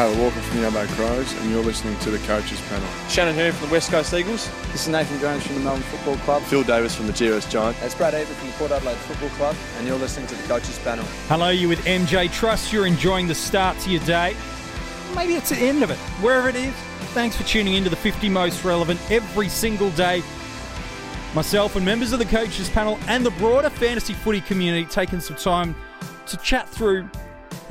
Taylor 0.00 0.22
Walker 0.22 0.40
from 0.40 0.62
the 0.62 0.66
Adelaide 0.66 0.88
Crows, 0.88 1.30
and 1.34 1.50
you're 1.50 1.62
listening 1.62 1.94
to 1.98 2.10
the 2.10 2.16
Coaches 2.20 2.58
Panel. 2.70 2.88
Shannon 3.10 3.34
Hurn 3.34 3.52
from 3.52 3.68
the 3.68 3.72
West 3.72 3.90
Coast 3.90 4.14
Eagles. 4.14 4.50
This 4.72 4.84
is 4.84 4.88
Nathan 4.88 5.20
Jones 5.20 5.46
from 5.46 5.56
the 5.56 5.60
Melbourne 5.60 5.82
Football 5.82 6.16
Club. 6.24 6.42
Phil 6.44 6.62
Davis 6.62 6.94
from 6.94 7.06
the 7.06 7.12
GWS 7.12 7.50
Giants. 7.50 7.82
It's 7.82 7.94
Brad 7.94 8.14
Ebert 8.14 8.34
from 8.34 8.46
the 8.46 8.54
Port 8.54 8.70
Adelaide 8.70 8.96
Football 8.96 9.28
Club, 9.36 9.56
and 9.76 9.86
you're 9.86 9.98
listening 9.98 10.26
to 10.28 10.34
the 10.34 10.42
Coaches 10.48 10.78
Panel. 10.78 11.04
Hello, 11.28 11.50
you 11.50 11.68
with 11.68 11.80
MJ 11.80 12.32
Trust. 12.32 12.72
You're 12.72 12.86
enjoying 12.86 13.28
the 13.28 13.34
start 13.34 13.78
to 13.80 13.90
your 13.90 14.02
day. 14.04 14.34
Maybe 15.14 15.34
it's 15.34 15.50
the 15.50 15.58
end 15.58 15.82
of 15.82 15.90
it, 15.90 15.98
wherever 16.22 16.48
it 16.48 16.56
is. 16.56 16.72
Thanks 17.12 17.36
for 17.36 17.42
tuning 17.42 17.74
in 17.74 17.84
to 17.84 17.90
the 17.90 17.96
50 17.96 18.30
most 18.30 18.64
relevant 18.64 18.98
every 19.10 19.50
single 19.50 19.90
day. 19.90 20.22
Myself 21.34 21.76
and 21.76 21.84
members 21.84 22.14
of 22.14 22.20
the 22.20 22.24
coaches 22.24 22.70
panel 22.70 22.98
and 23.06 23.26
the 23.26 23.32
broader 23.32 23.68
fantasy 23.68 24.14
footy 24.14 24.40
community 24.40 24.86
taking 24.86 25.20
some 25.20 25.36
time 25.36 25.76
to 26.24 26.38
chat 26.38 26.70
through 26.70 27.06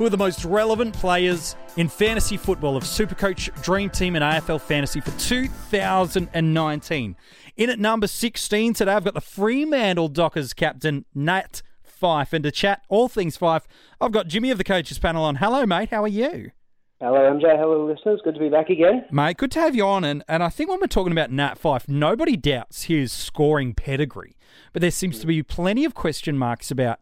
who 0.00 0.06
are 0.06 0.10
the 0.10 0.16
most 0.16 0.46
relevant 0.46 0.94
players 0.94 1.56
in 1.76 1.86
fantasy 1.86 2.38
football 2.38 2.74
of 2.74 2.84
Supercoach, 2.84 3.62
Dream 3.62 3.90
Team, 3.90 4.16
and 4.16 4.24
AFL 4.24 4.58
Fantasy 4.58 4.98
for 4.98 5.10
2019. 5.18 7.16
In 7.58 7.68
at 7.68 7.78
number 7.78 8.06
16 8.06 8.72
today, 8.72 8.92
I've 8.94 9.04
got 9.04 9.12
the 9.12 9.20
Fremantle 9.20 10.08
Dockers 10.08 10.54
captain, 10.54 11.04
Nat 11.14 11.60
Fyfe. 11.84 12.32
And 12.32 12.42
to 12.44 12.50
chat 12.50 12.80
all 12.88 13.10
things 13.10 13.36
Fyfe, 13.36 13.64
I've 14.00 14.10
got 14.10 14.26
Jimmy 14.26 14.50
of 14.50 14.56
the 14.56 14.64
coaches 14.64 14.98
panel 14.98 15.22
on. 15.22 15.36
Hello, 15.36 15.66
mate. 15.66 15.90
How 15.90 16.02
are 16.02 16.08
you? 16.08 16.52
Hello, 16.98 17.18
MJ. 17.18 17.58
Hello, 17.58 17.84
listeners. 17.84 18.22
Good 18.24 18.36
to 18.36 18.40
be 18.40 18.48
back 18.48 18.70
again. 18.70 19.04
Mate, 19.10 19.36
good 19.36 19.50
to 19.50 19.60
have 19.60 19.76
you 19.76 19.84
on. 19.84 20.04
And, 20.04 20.24
and 20.26 20.42
I 20.42 20.48
think 20.48 20.70
when 20.70 20.80
we're 20.80 20.86
talking 20.86 21.12
about 21.12 21.30
Nat 21.30 21.58
Fyfe, 21.58 21.86
nobody 21.90 22.38
doubts 22.38 22.84
his 22.84 23.12
scoring 23.12 23.74
pedigree. 23.74 24.34
But 24.72 24.80
there 24.80 24.90
seems 24.90 25.18
to 25.18 25.26
be 25.26 25.42
plenty 25.42 25.84
of 25.84 25.92
question 25.92 26.38
marks 26.38 26.70
about 26.70 27.00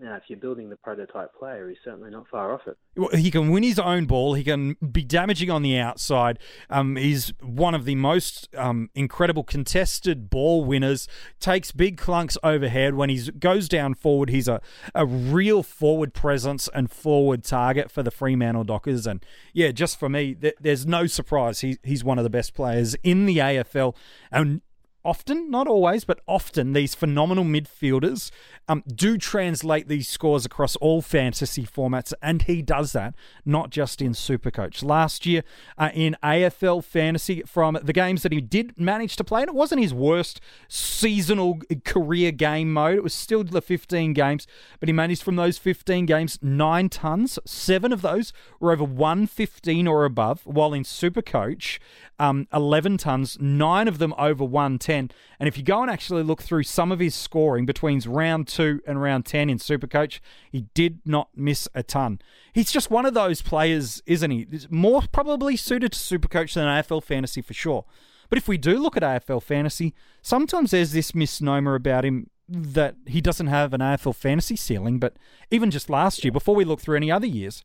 now, 0.00 0.16
if 0.16 0.22
you're 0.28 0.38
building 0.38 0.70
the 0.70 0.76
prototype 0.76 1.34
player, 1.34 1.68
he's 1.68 1.78
certainly 1.84 2.10
not 2.10 2.26
far 2.28 2.54
off 2.54 2.62
it. 2.66 2.78
Well, 2.96 3.10
He 3.10 3.30
can 3.30 3.50
win 3.50 3.62
his 3.62 3.78
own 3.78 4.06
ball. 4.06 4.34
He 4.34 4.42
can 4.42 4.76
be 4.92 5.04
damaging 5.04 5.50
on 5.50 5.62
the 5.62 5.76
outside. 5.76 6.38
Um, 6.70 6.96
he's 6.96 7.32
one 7.42 7.74
of 7.74 7.84
the 7.84 7.94
most 7.94 8.48
um, 8.56 8.88
incredible 8.94 9.44
contested 9.44 10.30
ball 10.30 10.64
winners. 10.64 11.06
Takes 11.38 11.70
big 11.70 11.98
clunks 12.00 12.38
overhead. 12.42 12.94
When 12.94 13.10
he 13.10 13.30
goes 13.32 13.68
down 13.68 13.94
forward, 13.94 14.30
he's 14.30 14.48
a, 14.48 14.60
a 14.94 15.04
real 15.04 15.62
forward 15.62 16.14
presence 16.14 16.68
and 16.72 16.90
forward 16.90 17.44
target 17.44 17.90
for 17.90 18.02
the 18.02 18.10
Fremantle 18.10 18.64
Dockers. 18.64 19.06
And 19.06 19.24
yeah, 19.52 19.70
just 19.70 19.98
for 19.98 20.08
me, 20.08 20.34
th- 20.34 20.54
there's 20.58 20.86
no 20.86 21.06
surprise. 21.06 21.60
He, 21.60 21.76
he's 21.82 22.02
one 22.02 22.18
of 22.18 22.24
the 22.24 22.30
best 22.30 22.54
players 22.54 22.94
in 23.02 23.26
the 23.26 23.38
AFL. 23.38 23.94
And 24.32 24.62
often, 25.04 25.50
not 25.50 25.66
always, 25.66 26.04
but 26.04 26.20
often, 26.26 26.72
these 26.72 26.94
phenomenal 26.94 27.44
midfielders 27.44 28.30
um, 28.68 28.82
do 28.86 29.16
translate 29.16 29.88
these 29.88 30.08
scores 30.08 30.44
across 30.44 30.76
all 30.76 31.02
fantasy 31.02 31.64
formats, 31.64 32.12
and 32.22 32.42
he 32.42 32.62
does 32.62 32.92
that, 32.92 33.14
not 33.44 33.70
just 33.70 34.02
in 34.02 34.12
Supercoach. 34.12 34.84
Last 34.84 35.26
year 35.26 35.42
uh, 35.78 35.90
in 35.94 36.16
AFL 36.22 36.84
Fantasy, 36.84 37.42
from 37.46 37.78
the 37.82 37.92
games 37.92 38.22
that 38.22 38.32
he 38.32 38.40
did 38.40 38.78
manage 38.78 39.16
to 39.16 39.24
play, 39.24 39.42
and 39.42 39.48
it 39.48 39.54
wasn't 39.54 39.80
his 39.80 39.94
worst 39.94 40.40
seasonal 40.68 41.60
career 41.84 42.30
game 42.30 42.72
mode, 42.72 42.96
it 42.96 43.02
was 43.02 43.14
still 43.14 43.42
the 43.42 43.62
15 43.62 44.12
games, 44.12 44.46
but 44.78 44.88
he 44.88 44.92
managed 44.92 45.22
from 45.22 45.36
those 45.36 45.58
15 45.58 46.06
games 46.06 46.38
nine 46.42 46.88
tons. 46.88 47.38
Seven 47.44 47.92
of 47.92 48.02
those 48.02 48.32
were 48.58 48.72
over 48.72 48.84
115 48.84 49.86
or 49.88 50.04
above, 50.04 50.42
while 50.44 50.74
in 50.74 50.82
Supercoach, 50.82 51.78
um, 52.18 52.46
11 52.52 52.98
tons, 52.98 53.38
nine 53.40 53.88
of 53.88 53.98
them 53.98 54.14
over 54.18 54.44
110. 54.44 54.89
And 54.98 55.48
if 55.48 55.56
you 55.56 55.62
go 55.62 55.82
and 55.82 55.90
actually 55.90 56.22
look 56.22 56.42
through 56.42 56.64
some 56.64 56.92
of 56.92 56.98
his 56.98 57.14
scoring 57.14 57.66
between 57.66 58.00
round 58.06 58.48
two 58.48 58.80
and 58.86 59.00
round 59.00 59.26
10 59.26 59.48
in 59.50 59.58
Supercoach, 59.58 60.20
he 60.50 60.66
did 60.74 61.00
not 61.04 61.28
miss 61.34 61.68
a 61.74 61.82
ton. 61.82 62.20
He's 62.52 62.72
just 62.72 62.90
one 62.90 63.06
of 63.06 63.14
those 63.14 63.42
players, 63.42 64.02
isn't 64.06 64.30
he? 64.30 64.46
More 64.68 65.02
probably 65.12 65.56
suited 65.56 65.92
to 65.92 65.98
Supercoach 65.98 66.54
than 66.54 66.66
AFL 66.66 67.02
fantasy 67.02 67.42
for 67.42 67.54
sure. 67.54 67.84
But 68.28 68.38
if 68.38 68.46
we 68.46 68.58
do 68.58 68.78
look 68.78 68.96
at 68.96 69.02
AFL 69.02 69.42
fantasy, 69.42 69.94
sometimes 70.22 70.70
there's 70.70 70.92
this 70.92 71.14
misnomer 71.14 71.74
about 71.74 72.04
him 72.04 72.30
that 72.48 72.96
he 73.06 73.20
doesn't 73.20 73.46
have 73.46 73.72
an 73.72 73.80
AFL 73.80 74.14
fantasy 74.14 74.56
ceiling. 74.56 74.98
But 74.98 75.16
even 75.50 75.70
just 75.70 75.90
last 75.90 76.24
year, 76.24 76.32
before 76.32 76.54
we 76.54 76.64
look 76.64 76.80
through 76.80 76.96
any 76.96 77.10
other 77.10 77.26
years, 77.26 77.64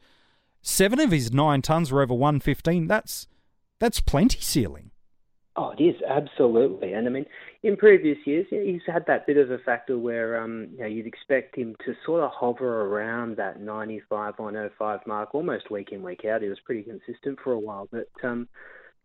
seven 0.62 1.00
of 1.00 1.12
his 1.12 1.31
nine 1.31 1.62
tons 1.62 1.92
were 1.92 2.02
over 2.02 2.13
115. 2.13 2.88
That's 2.88 3.28
that's 3.80 4.00
plenty 4.00 4.40
ceiling. 4.40 4.92
Oh, 5.58 5.72
it 5.72 5.82
is 5.82 5.96
absolutely, 6.06 6.92
and 6.92 7.08
I 7.08 7.12
mean, 7.12 7.26
in 7.64 7.78
previous 7.78 8.18
years, 8.26 8.46
he's 8.50 8.82
had 8.86 9.06
that 9.08 9.26
bit 9.26 9.38
of 9.38 9.52
a 9.52 9.58
factor 9.60 9.98
where 9.98 10.42
um, 10.42 10.68
you 10.74 10.80
know, 10.80 10.86
you'd 10.86 11.08
expect 11.08 11.56
him 11.56 11.78
to 11.86 11.94
sort 12.06 12.24
of 12.24 12.32
hover 12.34 12.82
around 12.82 13.38
that 13.38 13.62
95, 13.62 14.34
105 14.38 15.00
mark 15.08 15.34
almost 15.34 15.72
week 15.72 15.94
in, 15.94 16.04
week 16.04 16.26
out. 16.26 16.42
He 16.42 16.50
was 16.50 16.60
pretty 16.66 16.84
consistent 16.84 17.40
for 17.42 17.54
a 17.54 17.60
while, 17.60 17.88
but 17.90 18.10
um, 18.22 18.50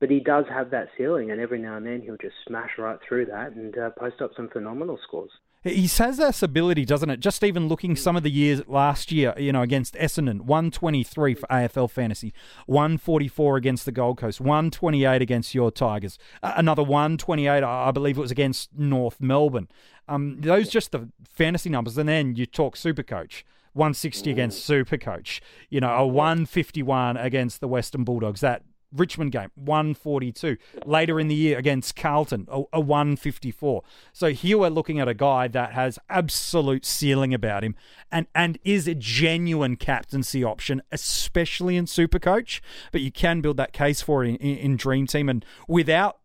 but 0.01 0.11
he 0.11 0.19
does 0.19 0.45
have 0.49 0.71
that 0.71 0.89
ceiling, 0.99 1.31
and 1.31 1.41
every 1.41 1.61
now 1.61 1.77
and 1.77 1.87
then 1.87 2.01
he'll 2.01 2.17
just 2.17 2.35
smash 2.49 2.71
right 2.79 2.99
through 3.07 3.27
that 3.27 3.53
and 3.53 3.79
uh, 3.79 3.91
post 3.91 4.21
up 4.21 4.33
some 4.35 4.49
phenomenal 4.49 4.99
scores. 5.07 5.31
He 5.63 5.87
has 5.87 6.17
this 6.17 6.43
ability, 6.43 6.87
doesn't 6.87 7.11
it? 7.11 7.21
Just 7.21 7.45
even 7.45 7.69
looking 7.69 7.95
some 7.95 8.17
of 8.17 8.23
the 8.23 8.31
years 8.31 8.63
last 8.67 9.13
year, 9.13 9.35
you 9.37 9.53
know, 9.53 9.61
against 9.61 9.95
Essendon, 9.95 10.43
123 10.43 11.35
for 11.35 11.47
AFL 11.49 11.91
Fantasy, 11.91 12.33
144 12.65 13.59
against 13.59 13.85
the 13.85 13.93
Gold 13.93 14.17
Coast, 14.17 14.41
128 14.41 15.21
against 15.21 15.55
your 15.55 15.71
Tigers, 15.71 16.19
another 16.43 16.83
128, 16.83 17.63
I 17.63 17.91
believe 17.91 18.17
it 18.17 18.23
was 18.23 18.31
against 18.31 18.71
North 18.75 19.21
Melbourne. 19.21 19.69
Um, 20.09 20.41
those 20.41 20.71
just 20.71 20.93
the 20.93 21.11
fantasy 21.29 21.69
numbers. 21.69 21.99
And 21.99 22.09
then 22.09 22.37
you 22.37 22.47
talk 22.47 22.75
Super 22.77 23.03
Coach. 23.03 23.45
160 23.73 24.33
against 24.33 24.65
Super 24.65 24.99
Coach, 24.99 25.41
you 25.69 25.79
know, 25.79 25.95
a 25.95 26.05
151 26.05 27.17
against 27.17 27.61
the 27.61 27.69
Western 27.69 28.03
Bulldogs. 28.03 28.41
That 28.41 28.65
Richmond 28.93 29.33
game, 29.33 29.51
142. 29.55 30.57
Later 30.85 31.21
in 31.21 31.29
the 31.29 31.35
year 31.35 31.59
against 31.59 31.97
Carlton, 31.97 32.47
a, 32.51 32.63
a 32.73 32.81
154. 32.81 33.83
So 34.13 34.31
here 34.31 34.59
we're 34.59 34.69
looking 34.69 35.01
at 35.01 35.09
a 35.09 35.15
guy 35.15 35.49
that 35.49 35.73
has 35.73 35.99
absolute 36.09 36.85
ceiling 36.85 37.33
about 37.33 37.65
him 37.65 37.77
and, 38.11 38.27
and 38.35 38.59
is 38.65 38.89
a 38.89 38.95
genuine 38.95 39.77
captaincy 39.77 40.43
option, 40.43 40.83
especially 40.91 41.77
in 41.77 41.87
Supercoach. 41.87 42.61
But 42.93 43.01
you 43.01 43.13
can 43.13 43.41
build 43.41 43.57
that 43.59 43.73
case 43.73 44.03
for 44.03 44.25
it 44.25 44.29
in, 44.29 44.37
in, 44.37 44.57
in 44.59 44.77
Dream 44.77 45.07
Team. 45.07 45.29
And 45.29 45.45
without 45.69 46.19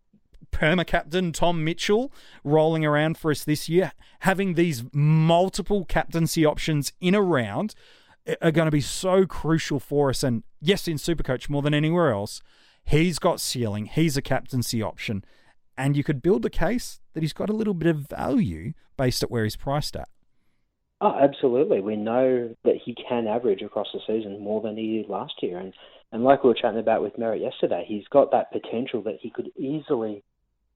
perma 0.51 0.87
captain 0.87 1.31
Tom 1.33 1.63
Mitchell 1.63 2.11
rolling 2.43 2.85
around 2.85 3.17
for 3.17 3.31
us 3.31 3.43
this 3.43 3.67
year, 3.67 3.91
having 4.19 4.53
these 4.53 4.83
multiple 4.93 5.85
captaincy 5.85 6.45
options 6.45 6.93
in 7.01 7.13
a 7.13 7.21
round 7.21 7.75
are 8.41 8.51
going 8.51 8.65
to 8.65 8.71
be 8.71 8.81
so 8.81 9.25
crucial 9.25 9.79
for 9.79 10.09
us. 10.09 10.23
And 10.23 10.43
yes, 10.61 10.87
in 10.87 10.97
Supercoach 10.97 11.49
more 11.49 11.61
than 11.61 11.73
anywhere 11.73 12.11
else, 12.11 12.41
he's 12.83 13.19
got 13.19 13.39
ceiling, 13.39 13.85
he's 13.85 14.17
a 14.17 14.21
captaincy 14.21 14.81
option, 14.81 15.23
and 15.77 15.97
you 15.97 16.03
could 16.03 16.21
build 16.21 16.45
a 16.45 16.49
case 16.49 16.99
that 17.13 17.23
he's 17.23 17.33
got 17.33 17.49
a 17.49 17.53
little 17.53 17.73
bit 17.73 17.89
of 17.89 18.07
value 18.07 18.73
based 18.97 19.23
at 19.23 19.31
where 19.31 19.43
he's 19.43 19.55
priced 19.55 19.95
at. 19.95 20.09
Oh, 21.01 21.13
absolutely. 21.21 21.81
We 21.81 21.97
know 21.97 22.55
that 22.63 22.75
he 22.83 22.95
can 22.95 23.27
average 23.27 23.61
across 23.61 23.87
the 23.93 23.99
season 24.07 24.39
more 24.39 24.61
than 24.61 24.77
he 24.77 24.97
did 24.97 25.09
last 25.09 25.33
year, 25.41 25.59
and 25.59 25.73
and 26.11 26.23
like 26.23 26.43
we 26.43 26.49
were 26.49 26.55
chatting 26.55 26.79
about 26.79 27.01
with 27.01 27.17
Merrett 27.17 27.41
yesterday, 27.41 27.83
he's 27.85 28.07
got 28.09 28.31
that 28.31 28.51
potential 28.51 29.01
that 29.03 29.17
he 29.21 29.29
could 29.29 29.49
easily 29.57 30.23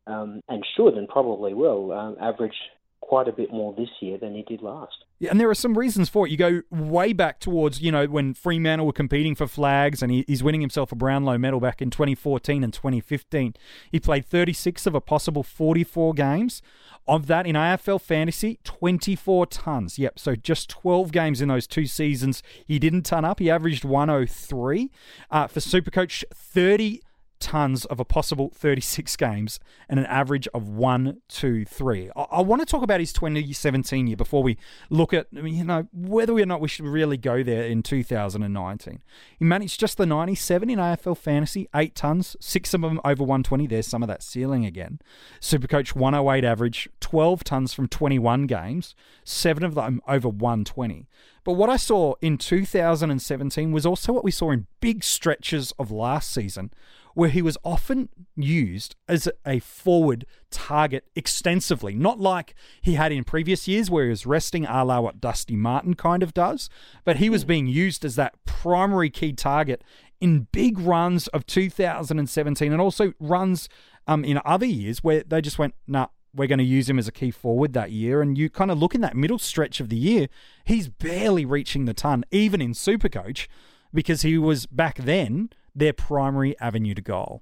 um, 0.07 0.41
and 0.49 0.65
should 0.75 0.95
and 0.95 1.07
probably 1.07 1.53
will 1.53 1.91
um, 1.93 2.17
average 2.19 2.55
quite 3.01 3.27
a 3.27 3.31
bit 3.31 3.51
more 3.51 3.73
this 3.73 3.89
year 4.01 4.17
than 4.17 4.35
he 4.35 4.43
did 4.43 4.61
last. 4.61 5.05
Yeah, 5.19 5.31
and 5.31 5.39
there 5.39 5.49
are 5.49 5.55
some 5.55 5.77
reasons 5.77 6.09
for 6.09 6.27
it. 6.27 6.31
You 6.31 6.37
go 6.37 6.61
way 6.69 7.11
back 7.11 7.39
towards, 7.39 7.81
you 7.81 7.91
know, 7.91 8.05
when 8.05 8.33
Fremantle 8.33 8.85
were 8.85 8.93
competing 8.93 9.35
for 9.35 9.47
flags 9.47 10.01
and 10.01 10.11
he, 10.11 10.23
he's 10.27 10.43
winning 10.43 10.61
himself 10.61 10.91
a 10.91 10.95
Brownlow 10.95 11.37
medal 11.37 11.59
back 11.59 11.81
in 11.81 11.89
2014 11.89 12.63
and 12.63 12.73
2015. 12.73 13.55
He 13.91 13.99
played 13.99 14.25
36 14.25 14.85
of 14.85 14.95
a 14.95 15.01
possible 15.01 15.43
44 15.43 16.13
games. 16.13 16.61
Of 17.07 17.25
that, 17.25 17.47
in 17.47 17.55
AFL 17.55 17.99
fantasy, 17.99 18.59
24 18.63 19.47
tons. 19.47 19.97
Yep, 19.97 20.19
so 20.19 20.35
just 20.35 20.69
12 20.69 21.11
games 21.11 21.41
in 21.41 21.47
those 21.47 21.65
two 21.65 21.87
seasons. 21.87 22.43
He 22.67 22.77
didn't 22.77 23.01
ton 23.01 23.25
up. 23.25 23.39
He 23.39 23.49
averaged 23.49 23.83
103. 23.83 24.91
Uh, 25.31 25.47
for 25.47 25.59
Supercoach, 25.59 26.23
30 26.31 27.01
tons 27.39 27.85
of 27.85 27.99
a 27.99 28.05
possible 28.05 28.51
36 28.53 29.15
games 29.15 29.59
and 29.87 29.99
an 29.99 30.05
average 30.05 30.47
of 30.53 30.67
one, 30.67 31.21
two, 31.27 31.65
three. 31.65 32.09
I, 32.15 32.21
I 32.31 32.41
want 32.41 32.61
to 32.61 32.65
talk 32.65 32.83
about 32.83 32.99
his 32.99 33.13
2017 33.13 34.07
year 34.07 34.17
before 34.17 34.43
we 34.43 34.57
look 34.89 35.13
at, 35.13 35.27
you 35.31 35.63
know, 35.63 35.87
whether 35.93 36.33
or 36.33 36.45
not 36.45 36.61
we 36.61 36.67
should 36.67 36.85
really 36.85 37.17
go 37.17 37.43
there 37.43 37.63
in 37.63 37.83
2019. 37.83 38.99
He 39.37 39.45
managed 39.45 39.79
just 39.79 39.97
the 39.97 40.05
97 40.05 40.69
in 40.69 40.79
AFL 40.79 41.17
fantasy, 41.17 41.67
eight 41.75 41.95
tons, 41.95 42.35
six 42.39 42.73
of 42.73 42.81
them 42.81 42.99
over 43.03 43.23
120. 43.23 43.67
There's 43.67 43.87
some 43.87 44.03
of 44.03 44.07
that 44.07 44.23
ceiling 44.23 44.65
again. 44.65 44.99
Supercoach 45.41 45.95
108 45.95 46.43
average, 46.43 46.89
12 46.99 47.43
tons 47.43 47.73
from 47.73 47.87
21 47.87 48.47
games, 48.47 48.95
seven 49.23 49.63
of 49.63 49.75
them 49.75 50.01
over 50.07 50.29
120. 50.29 51.07
But 51.43 51.53
what 51.53 51.69
I 51.69 51.77
saw 51.77 52.15
in 52.21 52.37
2017 52.37 53.71
was 53.71 53.85
also 53.85 54.13
what 54.13 54.23
we 54.23 54.31
saw 54.31 54.51
in 54.51 54.67
big 54.81 55.03
stretches 55.03 55.71
of 55.79 55.91
last 55.91 56.31
season, 56.31 56.71
where 57.13 57.29
he 57.29 57.41
was 57.41 57.57
often 57.63 58.09
used 58.35 58.95
as 59.07 59.27
a 59.45 59.59
forward 59.59 60.25
target 60.51 61.05
extensively, 61.15 61.95
not 61.95 62.19
like 62.19 62.55
he 62.81 62.93
had 62.93 63.11
in 63.11 63.23
previous 63.23 63.67
years 63.67 63.89
where 63.89 64.05
he 64.05 64.09
was 64.09 64.25
resting 64.25 64.65
a 64.65 64.83
la 64.83 64.99
what 64.99 65.21
Dusty 65.21 65.55
Martin 65.55 65.95
kind 65.95 66.23
of 66.23 66.33
does, 66.33 66.69
but 67.03 67.17
he 67.17 67.29
was 67.29 67.43
being 67.43 67.67
used 67.67 68.05
as 68.05 68.15
that 68.15 68.35
primary 68.45 69.09
key 69.09 69.33
target 69.33 69.83
in 70.21 70.47
big 70.51 70.77
runs 70.77 71.27
of 71.29 71.45
2017 71.45 72.71
and 72.71 72.81
also 72.81 73.13
runs 73.19 73.69
um, 74.07 74.25
in 74.25 74.39
other 74.43 74.65
years 74.65 75.03
where 75.03 75.23
they 75.23 75.41
just 75.41 75.59
went, 75.59 75.73
nah, 75.87 76.07
we're 76.33 76.47
going 76.47 76.59
to 76.59 76.65
use 76.65 76.89
him 76.89 76.99
as 76.99 77.07
a 77.07 77.11
key 77.11 77.31
forward 77.31 77.73
that 77.73 77.91
year. 77.91 78.21
And 78.21 78.37
you 78.37 78.49
kind 78.49 78.71
of 78.71 78.77
look 78.77 78.95
in 78.95 79.01
that 79.01 79.15
middle 79.15 79.39
stretch 79.39 79.79
of 79.79 79.89
the 79.89 79.95
year, 79.95 80.27
he's 80.65 80.87
barely 80.87 81.45
reaching 81.45 81.85
the 81.85 81.93
ton, 81.93 82.23
even 82.31 82.61
in 82.61 82.73
Supercoach, 82.73 83.47
because 83.93 84.21
he 84.21 84.37
was 84.37 84.65
back 84.65 84.97
then 84.97 85.49
their 85.75 85.93
primary 85.93 86.59
avenue 86.59 86.93
to 86.93 87.01
goal. 87.01 87.41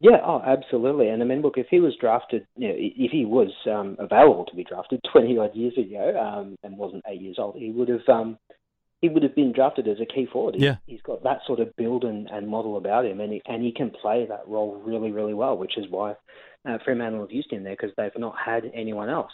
Yeah, 0.00 0.18
oh, 0.26 0.42
absolutely. 0.44 1.08
And 1.08 1.22
I 1.22 1.26
mean, 1.26 1.42
look, 1.42 1.58
if 1.58 1.68
he 1.70 1.78
was 1.78 1.94
drafted, 2.00 2.44
you 2.56 2.68
know, 2.68 2.74
if 2.76 3.12
he 3.12 3.24
was 3.24 3.50
um, 3.70 3.96
available 4.00 4.44
to 4.46 4.56
be 4.56 4.64
drafted 4.64 5.00
twenty 5.12 5.38
odd 5.38 5.54
years 5.54 5.74
ago 5.78 6.18
um, 6.20 6.56
and 6.64 6.76
wasn't 6.76 7.04
eight 7.08 7.20
years 7.20 7.36
old, 7.38 7.54
he 7.56 7.70
would 7.70 7.88
have 7.88 8.08
um, 8.08 8.36
he 9.02 9.08
would 9.08 9.24
have 9.24 9.34
been 9.34 9.52
drafted 9.52 9.88
as 9.88 9.98
a 10.00 10.06
key 10.06 10.26
forward. 10.32 10.54
Yeah. 10.56 10.76
He, 10.86 10.92
has 10.92 11.02
got 11.02 11.24
that 11.24 11.40
sort 11.44 11.58
of 11.58 11.76
build 11.76 12.04
and, 12.04 12.28
and 12.30 12.48
model 12.48 12.76
about 12.76 13.04
him, 13.04 13.20
and 13.20 13.32
he, 13.32 13.42
and 13.46 13.62
he 13.62 13.72
can 13.72 13.90
play 13.90 14.24
that 14.26 14.46
role 14.46 14.80
really, 14.86 15.10
really 15.10 15.34
well, 15.34 15.58
which 15.58 15.76
is 15.76 15.86
why 15.90 16.14
uh, 16.64 16.78
Fremantle 16.84 17.20
have 17.20 17.32
used 17.32 17.52
him 17.52 17.64
there 17.64 17.74
because 17.74 17.90
they've 17.96 18.16
not 18.16 18.36
had 18.42 18.70
anyone 18.72 19.10
else. 19.10 19.32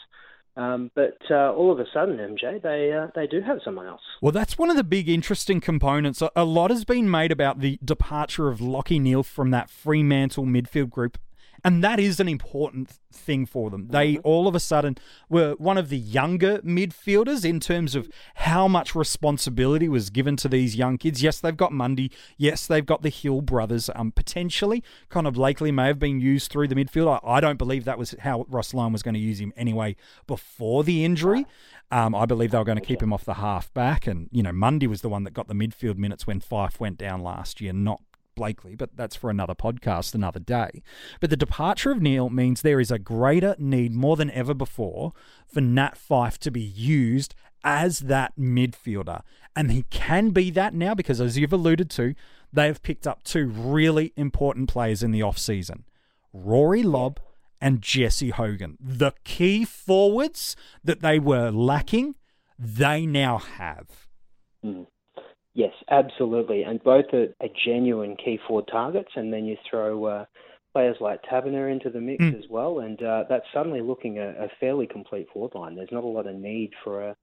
Um, 0.56 0.90
but 0.94 1.18
uh, 1.30 1.52
all 1.52 1.70
of 1.70 1.78
a 1.78 1.84
sudden, 1.92 2.16
MJ, 2.16 2.60
they 2.60 2.92
uh, 2.92 3.08
they 3.14 3.28
do 3.28 3.40
have 3.42 3.58
someone 3.64 3.86
else. 3.86 4.00
Well, 4.20 4.32
that's 4.32 4.58
one 4.58 4.70
of 4.70 4.76
the 4.76 4.82
big 4.82 5.08
interesting 5.08 5.60
components. 5.60 6.20
A 6.34 6.44
lot 6.44 6.70
has 6.70 6.84
been 6.84 7.08
made 7.08 7.30
about 7.30 7.60
the 7.60 7.78
departure 7.84 8.48
of 8.48 8.58
Lachie 8.58 9.00
Neale 9.00 9.22
from 9.22 9.52
that 9.52 9.70
Fremantle 9.70 10.46
midfield 10.46 10.90
group 10.90 11.16
and 11.64 11.82
that 11.82 11.98
is 11.98 12.20
an 12.20 12.28
important 12.28 12.90
thing 13.12 13.46
for 13.46 13.70
them. 13.70 13.88
They 13.88 14.14
mm-hmm. 14.14 14.20
all 14.24 14.46
of 14.48 14.54
a 14.54 14.60
sudden 14.60 14.96
were 15.28 15.54
one 15.58 15.78
of 15.78 15.88
the 15.88 15.98
younger 15.98 16.58
midfielders 16.58 17.44
in 17.44 17.60
terms 17.60 17.94
of 17.94 18.08
how 18.36 18.68
much 18.68 18.94
responsibility 18.94 19.88
was 19.88 20.10
given 20.10 20.36
to 20.36 20.48
these 20.48 20.76
young 20.76 20.98
kids. 20.98 21.22
Yes, 21.22 21.40
they've 21.40 21.56
got 21.56 21.72
Mundy. 21.72 22.10
Yes, 22.36 22.66
they've 22.66 22.86
got 22.86 23.02
the 23.02 23.08
Hill 23.08 23.40
brothers. 23.40 23.90
Um, 23.94 24.12
potentially, 24.12 24.82
Connor 25.08 25.30
Blakely 25.30 25.72
may 25.72 25.86
have 25.86 25.98
been 25.98 26.20
used 26.20 26.50
through 26.50 26.68
the 26.68 26.74
midfield. 26.74 27.20
I, 27.24 27.36
I 27.36 27.40
don't 27.40 27.58
believe 27.58 27.84
that 27.84 27.98
was 27.98 28.14
how 28.20 28.46
Ross 28.48 28.74
Lyon 28.74 28.92
was 28.92 29.02
going 29.02 29.14
to 29.14 29.20
use 29.20 29.40
him 29.40 29.52
anyway 29.56 29.96
before 30.26 30.84
the 30.84 31.04
injury. 31.04 31.46
Um, 31.90 32.14
I 32.14 32.26
believe 32.26 32.50
they 32.50 32.58
were 32.58 32.64
going 32.64 32.78
to 32.78 32.84
keep 32.84 33.02
him 33.02 33.12
off 33.14 33.24
the 33.24 33.34
half 33.34 33.72
back, 33.72 34.06
and 34.06 34.28
you 34.30 34.42
know 34.42 34.52
Mundy 34.52 34.86
was 34.86 35.00
the 35.00 35.08
one 35.08 35.24
that 35.24 35.32
got 35.32 35.48
the 35.48 35.54
midfield 35.54 35.96
minutes 35.96 36.26
when 36.26 36.40
Fyfe 36.40 36.78
went 36.78 36.98
down 36.98 37.22
last 37.22 37.62
year, 37.62 37.72
not 37.72 38.02
Blakely, 38.38 38.76
but 38.76 38.96
that's 38.96 39.16
for 39.16 39.30
another 39.30 39.56
podcast, 39.56 40.14
another 40.14 40.38
day. 40.38 40.82
But 41.20 41.30
the 41.30 41.36
departure 41.36 41.90
of 41.90 42.00
Neale 42.00 42.30
means 42.30 42.62
there 42.62 42.78
is 42.78 42.92
a 42.92 42.98
greater 42.98 43.56
need 43.58 43.92
more 43.92 44.14
than 44.14 44.30
ever 44.30 44.54
before 44.54 45.12
for 45.52 45.60
Nat 45.60 45.98
Fyfe 45.98 46.38
to 46.38 46.52
be 46.52 46.62
used 46.62 47.34
as 47.64 48.00
that 48.00 48.34
midfielder. 48.38 49.22
And 49.56 49.72
he 49.72 49.82
can 49.90 50.30
be 50.30 50.50
that 50.52 50.72
now 50.72 50.94
because, 50.94 51.20
as 51.20 51.36
you've 51.36 51.52
alluded 51.52 51.90
to, 51.90 52.14
they 52.52 52.66
have 52.66 52.82
picked 52.82 53.08
up 53.08 53.24
two 53.24 53.48
really 53.48 54.12
important 54.16 54.68
players 54.68 55.02
in 55.02 55.10
the 55.10 55.22
off-season 55.22 55.84
Rory 56.32 56.84
Lobb 56.84 57.18
and 57.60 57.82
Jesse 57.82 58.30
Hogan. 58.30 58.78
The 58.80 59.12
key 59.24 59.64
forwards 59.64 60.54
that 60.84 61.00
they 61.00 61.18
were 61.18 61.50
lacking, 61.50 62.14
they 62.56 63.04
now 63.04 63.38
have. 63.38 64.06
Mm. 64.64 64.86
Yes, 65.58 65.72
absolutely, 65.90 66.62
and 66.62 66.80
both 66.84 67.06
are, 67.12 67.34
are 67.40 67.48
genuine 67.66 68.14
key 68.14 68.38
forward 68.46 68.68
targets, 68.70 69.10
and 69.16 69.32
then 69.32 69.44
you 69.44 69.56
throw 69.68 70.04
uh, 70.04 70.24
players 70.72 70.94
like 71.00 71.20
Taberner 71.24 71.68
into 71.68 71.90
the 71.90 72.00
mix 72.00 72.22
mm. 72.22 72.38
as 72.38 72.44
well, 72.48 72.78
and 72.78 73.02
uh, 73.02 73.24
that's 73.28 73.44
suddenly 73.52 73.80
looking 73.80 74.20
a, 74.20 74.28
a 74.44 74.48
fairly 74.60 74.86
complete 74.86 75.26
forward 75.32 75.56
line. 75.56 75.74
There's 75.74 75.90
not 75.90 76.04
a 76.04 76.06
lot 76.06 76.28
of 76.28 76.36
need 76.36 76.70
for 76.84 77.08
a 77.08 77.16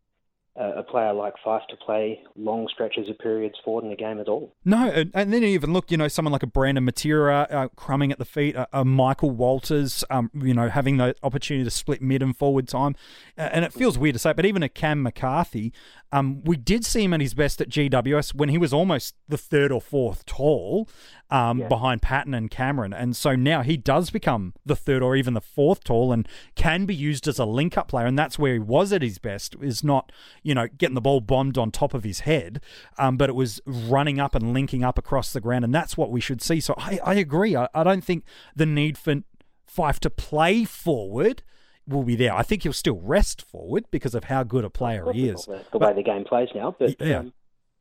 a 0.58 0.84
player 0.84 1.14
like 1.14 1.34
Fyfe 1.46 1.68
to 1.68 1.76
play 1.76 2.22
long 2.36 2.68
stretches 2.72 3.10
of 3.10 3.20
periods 3.20 3.56
forward 3.64 3.84
in 3.84 3.90
the 3.90 3.96
game 3.96 4.20
at 4.20 4.30
all. 4.30 4.54
No, 4.64 4.90
and 5.14 5.34
then 5.34 5.44
even 5.44 5.74
look, 5.74 5.92
you 5.92 5.98
know, 5.98 6.08
someone 6.08 6.32
like 6.32 6.44
a 6.44 6.48
Brandon 6.48 6.86
Matera 6.86 7.52
uh, 7.54 7.68
crumbing 7.76 8.12
at 8.12 8.20
the 8.20 8.26
feet, 8.26 8.56
a, 8.56 8.68
a 8.72 8.86
Michael 8.86 9.32
Walters, 9.32 10.04
um, 10.10 10.32
you 10.34 10.54
know, 10.54 10.70
having 10.70 10.98
the 10.98 11.16
opportunity 11.24 11.66
to 11.66 11.72
split 11.72 12.02
mid 12.02 12.22
and 12.22 12.38
forward 12.38 12.68
time. 12.68 12.96
And 13.36 13.66
it 13.66 13.74
feels 13.74 13.98
weird 13.98 14.16
to 14.16 14.20
say, 14.20 14.32
but 14.34 14.46
even 14.46 14.64
a 14.64 14.70
Cam 14.70 15.04
McCarthy, 15.04 15.74
um, 16.12 16.42
we 16.46 16.56
did 16.56 16.86
see 16.86 17.04
him 17.04 17.14
at 17.14 17.20
his 17.20 17.34
best 17.34 17.60
at 17.60 17.68
GWS 17.68 18.34
when 18.34 18.48
he 18.48 18.58
was 18.58 18.72
almost 18.72 19.16
the 19.28 19.38
third 19.38 19.72
or 19.72 19.82
fourth 19.82 20.26
tall 20.26 20.88
um, 21.30 21.60
yeah. 21.60 21.68
behind 21.68 22.02
Patton 22.02 22.34
and 22.34 22.50
Cameron. 22.50 22.94
And 22.94 23.16
so 23.16 23.36
now 23.36 23.64
he 23.64 23.76
does 23.76 24.12
become 24.12 24.54
the 24.66 24.76
third 24.76 25.02
or 25.02 25.18
even 25.18 25.34
the 25.34 25.42
fourth 25.42 25.84
tall 25.84 26.14
and 26.14 26.28
can 26.56 26.86
be 26.86 26.96
used 26.96 27.28
as 27.28 27.40
a 27.40 27.46
link 27.46 27.78
up 27.78 27.90
player. 27.90 28.06
And 28.06 28.18
that's 28.18 28.40
where 28.40 28.54
he 28.54 28.60
was 28.60 28.94
at 28.94 29.02
his 29.02 29.18
best, 29.18 29.56
is 29.62 29.84
not, 29.84 30.12
you 30.46 30.54
know, 30.54 30.68
getting 30.78 30.94
the 30.94 31.02
ball 31.02 31.22
bombed 31.22 31.58
on 31.58 31.72
top 31.72 31.96
of 31.96 32.04
his 32.04 32.22
head, 32.22 32.62
um, 33.00 33.18
but 33.18 33.30
it 33.30 33.36
was 33.36 33.60
running 33.66 34.20
up 34.20 34.36
and 34.36 34.54
linking 34.54 34.84
up 34.84 34.98
across 34.98 35.34
the 35.34 35.42
ground. 35.42 35.66
And 35.66 35.74
that's 35.74 35.98
what 35.98 36.12
we 36.12 36.22
should 36.22 36.40
see. 36.40 36.60
So 36.60 36.76
I, 36.78 37.00
I 37.04 37.16
agree. 37.16 37.56
I, 37.56 37.68
I 37.74 37.84
don't 37.84 38.04
think 38.04 38.24
the 38.56 38.68
need 38.68 38.96
for 38.96 39.24
Fyfe 39.68 40.00
to 40.00 40.10
play 40.12 40.64
forward 40.64 41.42
will 41.88 42.04
be 42.04 42.16
there. 42.16 42.34
I 42.34 42.44
think 42.44 42.62
he'll 42.62 42.74
still 42.74 43.00
rest 43.02 43.42
forward 43.42 43.86
because 43.90 44.14
of 44.14 44.26
how 44.26 44.44
good 44.44 44.64
a 44.64 44.70
player 44.70 45.12
he 45.12 45.30
is. 45.30 45.46
The 45.46 45.64
but, 45.72 45.82
way 45.82 45.94
the 45.94 46.04
game 46.04 46.24
plays 46.24 46.50
now, 46.54 46.76
but 46.78 46.96
yeah. 47.02 47.20
Um, 47.20 47.34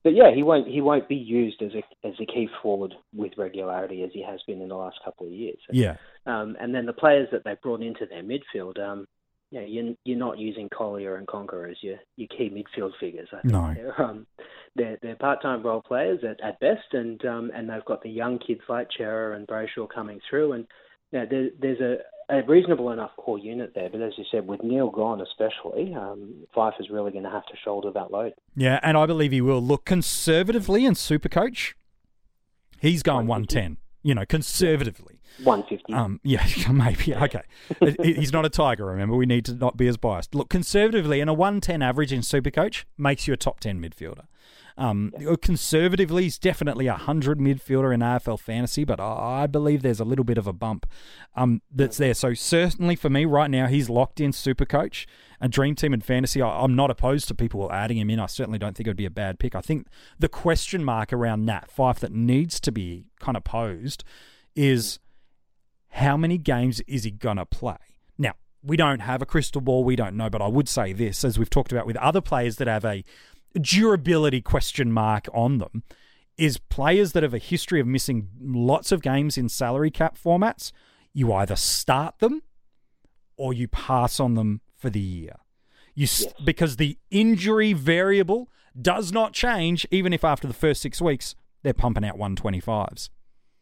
but 0.02 0.14
yeah, 0.14 0.34
he 0.34 0.42
won't 0.42 0.68
he 0.68 0.82
won't 0.82 1.08
be 1.08 1.16
used 1.16 1.62
as 1.62 1.72
a 1.74 2.06
as 2.06 2.14
a 2.20 2.26
key 2.26 2.48
forward 2.62 2.94
with 3.14 3.32
regularity 3.38 4.02
as 4.02 4.10
he 4.12 4.22
has 4.22 4.40
been 4.46 4.60
in 4.60 4.68
the 4.68 4.74
last 4.74 4.96
couple 5.04 5.26
of 5.26 5.32
years. 5.32 5.58
Yeah. 5.70 5.96
Um, 6.26 6.56
and 6.60 6.74
then 6.74 6.84
the 6.86 6.92
players 6.92 7.28
that 7.32 7.44
they 7.44 7.56
brought 7.62 7.82
into 7.82 8.06
their 8.06 8.22
midfield, 8.22 8.78
um, 8.78 9.06
yeah, 9.54 9.60
you're, 9.60 9.94
you're 10.04 10.18
not 10.18 10.36
using 10.36 10.68
Collier 10.68 11.14
and 11.14 11.28
Conca 11.28 11.70
as 11.70 11.76
your, 11.80 11.96
your 12.16 12.26
key 12.26 12.50
midfield 12.50 12.90
figures. 12.98 13.28
I 13.32 13.40
think. 13.42 13.52
No. 13.52 13.72
They're, 13.72 14.02
um, 14.02 14.26
they're, 14.74 14.98
they're 15.00 15.14
part-time 15.14 15.62
role 15.62 15.80
players 15.80 16.18
at, 16.28 16.44
at 16.44 16.58
best, 16.58 16.92
and 16.92 17.24
um, 17.24 17.52
and 17.54 17.70
they've 17.70 17.84
got 17.84 18.02
the 18.02 18.10
young 18.10 18.40
kids 18.40 18.62
like 18.68 18.88
Cerra 18.98 19.36
and 19.36 19.46
Brayshaw 19.46 19.88
coming 19.94 20.18
through, 20.28 20.54
and 20.54 20.66
you 21.12 21.20
know, 21.20 21.26
there, 21.30 21.48
there's 21.60 21.80
a, 21.80 22.34
a 22.36 22.42
reasonable 22.48 22.90
enough 22.90 23.12
core 23.16 23.38
unit 23.38 23.70
there. 23.76 23.88
But 23.88 24.02
as 24.02 24.14
you 24.18 24.24
said, 24.32 24.44
with 24.44 24.64
Neale 24.64 24.90
gone 24.90 25.20
especially, 25.20 25.94
um, 25.94 26.46
Fyfe 26.52 26.80
is 26.80 26.90
really 26.90 27.12
going 27.12 27.22
to 27.22 27.30
have 27.30 27.46
to 27.46 27.56
shoulder 27.64 27.92
that 27.94 28.10
load. 28.10 28.32
Yeah, 28.56 28.80
and 28.82 28.96
I 28.96 29.06
believe 29.06 29.30
he 29.30 29.40
will. 29.40 29.62
Look 29.62 29.84
conservatively 29.84 30.84
in 30.84 30.94
Supercoach, 30.94 31.74
he's 32.80 33.04
going 33.04 33.28
110, 33.28 33.76
you 34.02 34.16
know, 34.16 34.26
conservatively. 34.26 35.20
150. 35.42 35.92
Um, 35.92 36.20
yeah, 36.22 36.46
maybe. 36.72 37.14
Okay. 37.14 37.42
He's 38.02 38.32
not 38.32 38.44
a 38.44 38.48
tiger, 38.48 38.86
remember. 38.86 39.16
We 39.16 39.26
need 39.26 39.44
to 39.46 39.54
not 39.54 39.76
be 39.76 39.88
as 39.88 39.96
biased. 39.96 40.34
Look, 40.34 40.48
conservatively, 40.48 41.20
and 41.20 41.28
a 41.28 41.34
110 41.34 41.82
average 41.82 42.12
in 42.12 42.20
Supercoach 42.20 42.84
makes 42.96 43.26
you 43.26 43.34
a 43.34 43.36
top 43.36 43.60
10 43.60 43.80
midfielder. 43.80 44.26
Um, 44.76 45.12
conservatively, 45.40 46.24
he's 46.24 46.38
definitely 46.38 46.88
a 46.88 46.92
100 46.92 47.38
midfielder 47.38 47.94
in 47.94 48.00
AFL 48.00 48.40
fantasy, 48.40 48.84
but 48.84 48.98
I 48.98 49.46
believe 49.46 49.82
there's 49.82 50.00
a 50.00 50.04
little 50.04 50.24
bit 50.24 50.36
of 50.36 50.48
a 50.48 50.52
bump 50.52 50.86
um, 51.36 51.62
that's 51.72 51.96
there. 51.96 52.14
So, 52.14 52.34
certainly 52.34 52.96
for 52.96 53.08
me 53.08 53.24
right 53.24 53.50
now, 53.50 53.66
he's 53.66 53.88
locked 53.88 54.20
in 54.20 54.32
Supercoach. 54.32 55.06
A 55.40 55.48
Dream 55.48 55.74
Team 55.74 55.92
and 55.92 56.02
Fantasy, 56.02 56.42
I'm 56.42 56.74
not 56.74 56.90
opposed 56.90 57.28
to 57.28 57.34
people 57.34 57.70
adding 57.70 57.98
him 57.98 58.08
in. 58.08 58.18
I 58.18 58.26
certainly 58.26 58.58
don't 58.58 58.76
think 58.76 58.86
it 58.86 58.90
would 58.90 58.96
be 58.96 59.04
a 59.04 59.10
bad 59.10 59.38
pick. 59.38 59.54
I 59.54 59.60
think 59.60 59.88
the 60.18 60.28
question 60.28 60.82
mark 60.82 61.12
around 61.12 61.44
Nat 61.44 61.70
Fyfe 61.70 61.98
that 62.00 62.12
needs 62.12 62.58
to 62.60 62.72
be 62.72 63.06
kind 63.20 63.36
of 63.36 63.44
posed 63.44 64.04
is 64.56 65.00
how 65.94 66.16
many 66.16 66.38
games 66.38 66.80
is 66.88 67.04
he 67.04 67.12
going 67.12 67.36
to 67.36 67.46
play? 67.46 67.76
Now, 68.18 68.32
we 68.64 68.76
don't 68.76 68.98
have 69.00 69.22
a 69.22 69.26
crystal 69.26 69.60
ball, 69.60 69.84
we 69.84 69.94
don't 69.94 70.16
know, 70.16 70.28
but 70.28 70.42
I 70.42 70.48
would 70.48 70.68
say 70.68 70.92
this, 70.92 71.22
as 71.22 71.38
we've 71.38 71.48
talked 71.48 71.70
about 71.70 71.86
with 71.86 71.96
other 71.98 72.20
players 72.20 72.56
that 72.56 72.66
have 72.66 72.84
a 72.84 73.04
durability 73.60 74.40
question 74.40 74.90
mark 74.90 75.28
on 75.32 75.58
them, 75.58 75.84
is 76.36 76.58
players 76.58 77.12
that 77.12 77.22
have 77.22 77.32
a 77.32 77.38
history 77.38 77.78
of 77.78 77.86
missing 77.86 78.28
lots 78.40 78.90
of 78.90 79.02
games 79.02 79.38
in 79.38 79.48
salary 79.48 79.92
cap 79.92 80.18
formats, 80.18 80.72
you 81.12 81.32
either 81.32 81.54
start 81.54 82.18
them 82.18 82.42
or 83.36 83.52
you 83.52 83.68
pass 83.68 84.18
on 84.18 84.34
them 84.34 84.62
for 84.76 84.90
the 84.90 84.98
year. 84.98 85.36
You 85.94 86.08
yes. 86.08 86.26
because 86.44 86.74
the 86.74 86.98
injury 87.12 87.72
variable 87.72 88.48
does 88.80 89.12
not 89.12 89.32
change 89.32 89.86
even 89.92 90.12
if 90.12 90.24
after 90.24 90.48
the 90.48 90.54
first 90.54 90.82
6 90.82 91.00
weeks 91.00 91.36
they're 91.62 91.72
pumping 91.72 92.04
out 92.04 92.18
125s. 92.18 93.10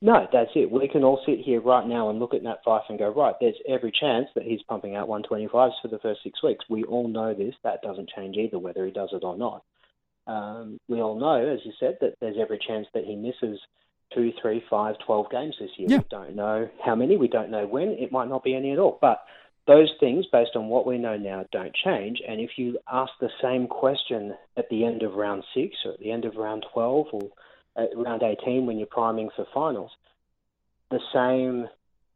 No, 0.05 0.27
that's 0.33 0.51
it. 0.57 0.69
We 0.69 0.89
can 0.89 1.05
all 1.05 1.23
sit 1.25 1.39
here 1.39 1.61
right 1.61 1.87
now 1.87 2.11
and 2.11 2.19
look 2.19 2.35
at 2.35 2.43
Nat 2.43 2.59
Fyfe 2.67 2.83
and 2.89 2.99
go, 2.99 3.09
right, 3.09 3.37
there's 3.41 3.55
every 3.69 3.93
chance 3.93 4.27
that 4.35 4.43
he's 4.43 4.61
pumping 4.69 4.97
out 4.97 5.09
125s 5.09 5.75
for 5.81 5.89
the 5.89 6.01
first 6.01 6.25
six 6.25 6.43
weeks. 6.43 6.65
We 6.69 6.83
all 6.83 7.07
know 7.07 7.33
this. 7.35 7.55
That 7.63 7.83
doesn't 7.83 8.11
change 8.15 8.37
either, 8.37 8.59
whether 8.59 8.85
he 8.85 8.91
does 8.91 9.11
it 9.13 9.23
or 9.23 9.39
not. 9.39 9.63
Um, 10.27 10.81
we 10.89 11.01
all 11.01 11.19
know, 11.19 11.47
as 11.49 11.61
you 11.65 11.73
said, 11.79 11.99
that 12.01 12.17
there's 12.21 12.37
every 12.37 12.59
chance 12.59 12.89
that 12.95 13.05
he 13.05 13.15
misses 13.15 13.61
two, 14.13 14.33
three, 14.43 14.63
five, 14.69 14.97
twelve 15.07 15.31
games 15.31 15.55
this 15.61 15.71
year. 15.77 15.89
Yeah. 15.89 15.99
We 15.99 16.05
don't 16.11 16.35
know 16.35 16.69
how 16.85 16.97
many. 16.97 17.17
We 17.17 17.29
don't 17.29 17.51
know 17.51 17.67
when. 17.67 17.91
It 17.91 18.11
might 18.11 18.29
not 18.29 18.43
be 18.43 18.57
any 18.57 18.73
at 18.73 18.81
all. 18.81 18.99
But 19.01 19.23
those 19.69 19.93
things, 20.01 20.27
based 20.33 20.57
on 20.57 20.69
what 20.69 20.85
we 20.85 20.99
know 20.99 21.17
now, 21.17 21.45
don't 21.53 21.75
change. 21.75 22.21
And 22.27 22.41
if 22.41 22.51
you 22.57 22.79
ask 22.93 23.13
the 23.21 23.31
same 23.41 23.69
question 23.69 24.35
at 24.57 24.69
the 24.69 24.85
end 24.85 25.05
of 25.05 25.15
round 25.15 25.45
six 25.55 25.77
or 25.85 25.93
at 25.93 26.01
the 26.01 26.11
end 26.11 26.25
of 26.25 26.35
round 26.35 26.67
12 26.73 27.07
or 27.13 27.31
at 27.77 27.89
round 27.97 28.23
18 28.23 28.67
when 28.67 28.79
you're 28.79 28.87
priming 28.87 29.31
for 29.35 29.47
finals, 29.53 29.91
the 30.91 31.01
same 31.13 31.69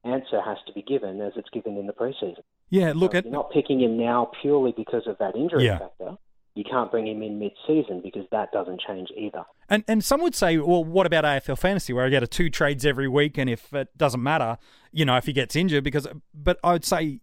answer 0.04 0.40
has 0.40 0.58
to 0.66 0.72
be 0.72 0.82
given 0.82 1.20
as 1.20 1.32
it's 1.36 1.50
given 1.50 1.76
in 1.76 1.86
the 1.86 1.92
preseason. 1.92 2.42
Yeah, 2.70 2.92
look 2.94 3.12
so 3.12 3.18
at 3.18 3.24
you're 3.24 3.32
not 3.32 3.50
picking 3.50 3.80
him 3.80 3.96
now 3.96 4.30
purely 4.40 4.72
because 4.76 5.06
of 5.06 5.18
that 5.18 5.36
injury 5.36 5.66
yeah. 5.66 5.78
factor. 5.78 6.16
You 6.54 6.64
can't 6.64 6.90
bring 6.90 7.06
him 7.06 7.22
in 7.22 7.38
mid-season 7.38 8.00
because 8.02 8.24
that 8.32 8.50
doesn't 8.50 8.80
change 8.80 9.10
either. 9.14 9.44
And 9.68 9.84
and 9.86 10.02
some 10.02 10.22
would 10.22 10.34
say, 10.34 10.56
well, 10.56 10.82
what 10.82 11.06
about 11.06 11.24
AFL 11.24 11.58
fantasy 11.58 11.92
where 11.92 12.06
I 12.06 12.08
get 12.08 12.22
a 12.22 12.26
two 12.26 12.48
trades 12.48 12.86
every 12.86 13.08
week, 13.08 13.36
and 13.36 13.50
if 13.50 13.72
it 13.74 13.96
doesn't 13.96 14.22
matter, 14.22 14.56
you 14.90 15.04
know, 15.04 15.16
if 15.16 15.26
he 15.26 15.32
gets 15.32 15.54
injured, 15.54 15.84
because 15.84 16.08
but 16.34 16.58
I 16.64 16.72
would 16.72 16.84
say 16.84 17.20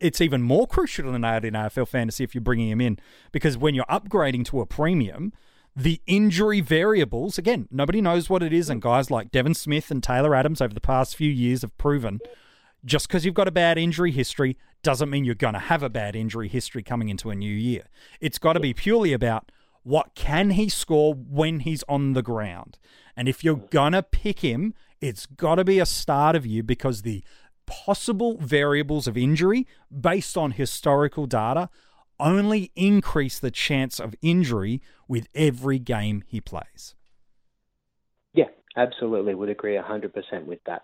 it's 0.00 0.20
even 0.20 0.42
more 0.42 0.66
crucial 0.66 1.12
than 1.12 1.20
that 1.20 1.44
in 1.44 1.54
AFL 1.54 1.86
fantasy 1.86 2.24
if 2.24 2.34
you're 2.34 2.42
bringing 2.42 2.68
him 2.68 2.80
in 2.80 2.98
because 3.30 3.56
when 3.56 3.74
you're 3.74 3.86
upgrading 3.86 4.44
to 4.46 4.60
a 4.60 4.66
premium 4.66 5.32
the 5.74 6.00
injury 6.06 6.60
variables, 6.60 7.38
again, 7.38 7.68
nobody 7.70 8.00
knows 8.00 8.28
what 8.28 8.42
it 8.42 8.52
is, 8.52 8.68
and 8.68 8.82
guys 8.82 9.10
like 9.10 9.30
Devon 9.30 9.54
Smith 9.54 9.90
and 9.90 10.02
Taylor 10.02 10.34
Adams 10.34 10.60
over 10.60 10.74
the 10.74 10.80
past 10.80 11.16
few 11.16 11.30
years 11.30 11.62
have 11.62 11.76
proven 11.78 12.20
just 12.84 13.08
because 13.08 13.24
you've 13.24 13.34
got 13.34 13.48
a 13.48 13.52
bad 13.52 13.78
injury 13.78 14.10
history 14.10 14.56
doesn't 14.82 15.10
mean 15.10 15.24
you're 15.24 15.34
going 15.34 15.54
to 15.54 15.60
have 15.60 15.82
a 15.82 15.90
bad 15.90 16.16
injury 16.16 16.48
history 16.48 16.82
coming 16.82 17.08
into 17.08 17.30
a 17.30 17.34
new 17.34 17.54
year. 17.54 17.84
It's 18.20 18.38
got 18.38 18.54
to 18.54 18.60
be 18.60 18.74
purely 18.74 19.12
about 19.12 19.52
what 19.84 20.14
can 20.14 20.50
he 20.50 20.68
score 20.68 21.14
when 21.14 21.60
he's 21.60 21.84
on 21.88 22.12
the 22.12 22.22
ground. 22.22 22.78
And 23.16 23.28
if 23.28 23.44
you're 23.44 23.56
going 23.70 23.92
to 23.92 24.02
pick 24.02 24.40
him, 24.40 24.74
it's 25.00 25.26
got 25.26 25.56
to 25.56 25.64
be 25.64 25.78
a 25.78 25.86
start 25.86 26.34
of 26.34 26.46
you 26.46 26.62
because 26.62 27.02
the 27.02 27.24
possible 27.66 28.36
variables 28.38 29.06
of 29.06 29.16
injury 29.16 29.66
based 30.00 30.36
on 30.36 30.52
historical 30.52 31.26
data 31.26 31.68
only 32.22 32.70
increase 32.76 33.38
the 33.38 33.50
chance 33.50 34.00
of 34.00 34.14
injury 34.22 34.80
with 35.08 35.28
every 35.34 35.78
game 35.78 36.22
he 36.26 36.40
plays. 36.40 36.94
Yeah, 38.32 38.48
absolutely. 38.76 39.34
Would 39.34 39.50
agree 39.50 39.76
100% 39.76 40.46
with 40.46 40.60
that. 40.66 40.82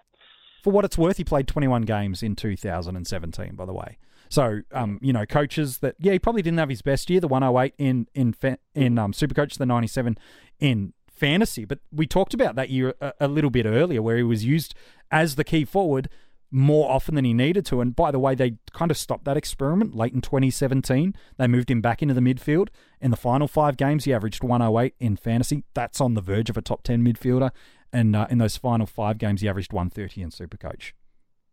For 0.62 0.72
what 0.72 0.84
it's 0.84 0.98
worth, 0.98 1.16
he 1.16 1.24
played 1.24 1.46
21 1.46 1.82
games 1.82 2.22
in 2.22 2.34
2017, 2.34 3.54
by 3.54 3.64
the 3.64 3.72
way. 3.72 3.98
So, 4.28 4.60
um, 4.72 4.98
you 5.00 5.12
know, 5.12 5.24
coaches 5.24 5.78
that, 5.78 5.94
yeah, 5.98 6.12
he 6.12 6.18
probably 6.18 6.42
didn't 6.42 6.58
have 6.58 6.68
his 6.68 6.82
best 6.82 7.08
year, 7.08 7.20
the 7.20 7.28
108 7.28 7.74
in 7.78 8.08
in 8.14 8.34
in 8.74 8.98
um, 8.98 9.12
Supercoach, 9.12 9.56
the 9.56 9.64
97 9.64 10.18
in 10.58 10.92
fantasy. 11.10 11.64
But 11.64 11.78
we 11.90 12.06
talked 12.06 12.34
about 12.34 12.54
that 12.56 12.68
year 12.68 12.94
a, 13.00 13.14
a 13.20 13.28
little 13.28 13.50
bit 13.50 13.64
earlier, 13.64 14.02
where 14.02 14.16
he 14.16 14.22
was 14.22 14.44
used 14.44 14.74
as 15.10 15.36
the 15.36 15.44
key 15.44 15.64
forward 15.64 16.10
more 16.50 16.90
often 16.90 17.14
than 17.14 17.24
he 17.24 17.34
needed 17.34 17.66
to. 17.66 17.80
And 17.80 17.94
by 17.94 18.10
the 18.10 18.18
way, 18.18 18.34
they 18.34 18.56
kind 18.72 18.90
of 18.90 18.96
stopped 18.96 19.24
that 19.24 19.36
experiment 19.36 19.94
late 19.94 20.14
in 20.14 20.20
2017. 20.20 21.14
They 21.36 21.46
moved 21.46 21.70
him 21.70 21.80
back 21.80 22.02
into 22.02 22.14
the 22.14 22.20
midfield. 22.20 22.68
In 23.00 23.10
the 23.10 23.16
final 23.16 23.48
five 23.48 23.76
games, 23.76 24.04
he 24.04 24.12
averaged 24.12 24.42
108 24.42 24.94
in 24.98 25.16
fantasy. 25.16 25.64
That's 25.74 26.00
on 26.00 26.14
the 26.14 26.20
verge 26.20 26.50
of 26.50 26.56
a 26.56 26.62
top 26.62 26.82
10 26.82 27.04
midfielder. 27.04 27.50
And 27.92 28.16
uh, 28.16 28.26
in 28.30 28.38
those 28.38 28.56
final 28.56 28.86
five 28.86 29.18
games, 29.18 29.40
he 29.40 29.48
averaged 29.48 29.72
130 29.72 30.22
in 30.22 30.30
Supercoach. 30.30 30.92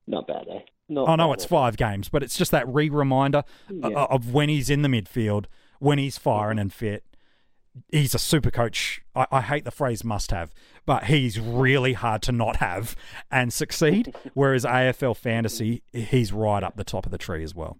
Not 0.08 0.28
bad, 0.28 0.46
eh? 0.50 0.60
Not 0.88 1.10
I 1.10 1.16
know 1.16 1.34
it's 1.34 1.46
five 1.46 1.78
games, 1.78 2.10
but 2.10 2.22
it's 2.22 2.38
just 2.38 2.52
that 2.52 2.68
re 2.68 2.90
reminder 2.90 3.44
yeah. 3.72 4.06
of 4.06 4.34
when 4.34 4.50
he's 4.50 4.70
in 4.70 4.84
the 4.84 4.88
midfield, 4.88 5.46
when 5.80 5.98
he's 5.98 6.18
firing 6.18 6.60
and 6.60 6.72
fit 6.72 7.04
he's 7.92 8.16
a 8.16 8.20
super 8.20 8.52
coach. 8.52 9.02
I, 9.16 9.28
I, 9.32 9.42
hate 9.42 9.66
the 9.66 9.72
phrase 9.72 10.04
must 10.04 10.32
have, 10.32 10.54
but 10.86 11.06
he's 11.06 11.40
really 11.40 11.94
hard 11.94 12.22
to 12.24 12.32
not 12.32 12.58
have 12.58 12.96
and 13.32 13.52
succeed. 13.52 14.16
Whereas 14.34 14.66
AFL 14.66 15.18
fantasy, 15.18 15.84
he's 15.92 16.32
right 16.32 16.64
up 16.64 16.76
the 16.76 16.84
top 16.84 17.06
of 17.06 17.12
the 17.12 17.18
tree 17.18 17.44
as 17.44 17.56
well. 17.56 17.78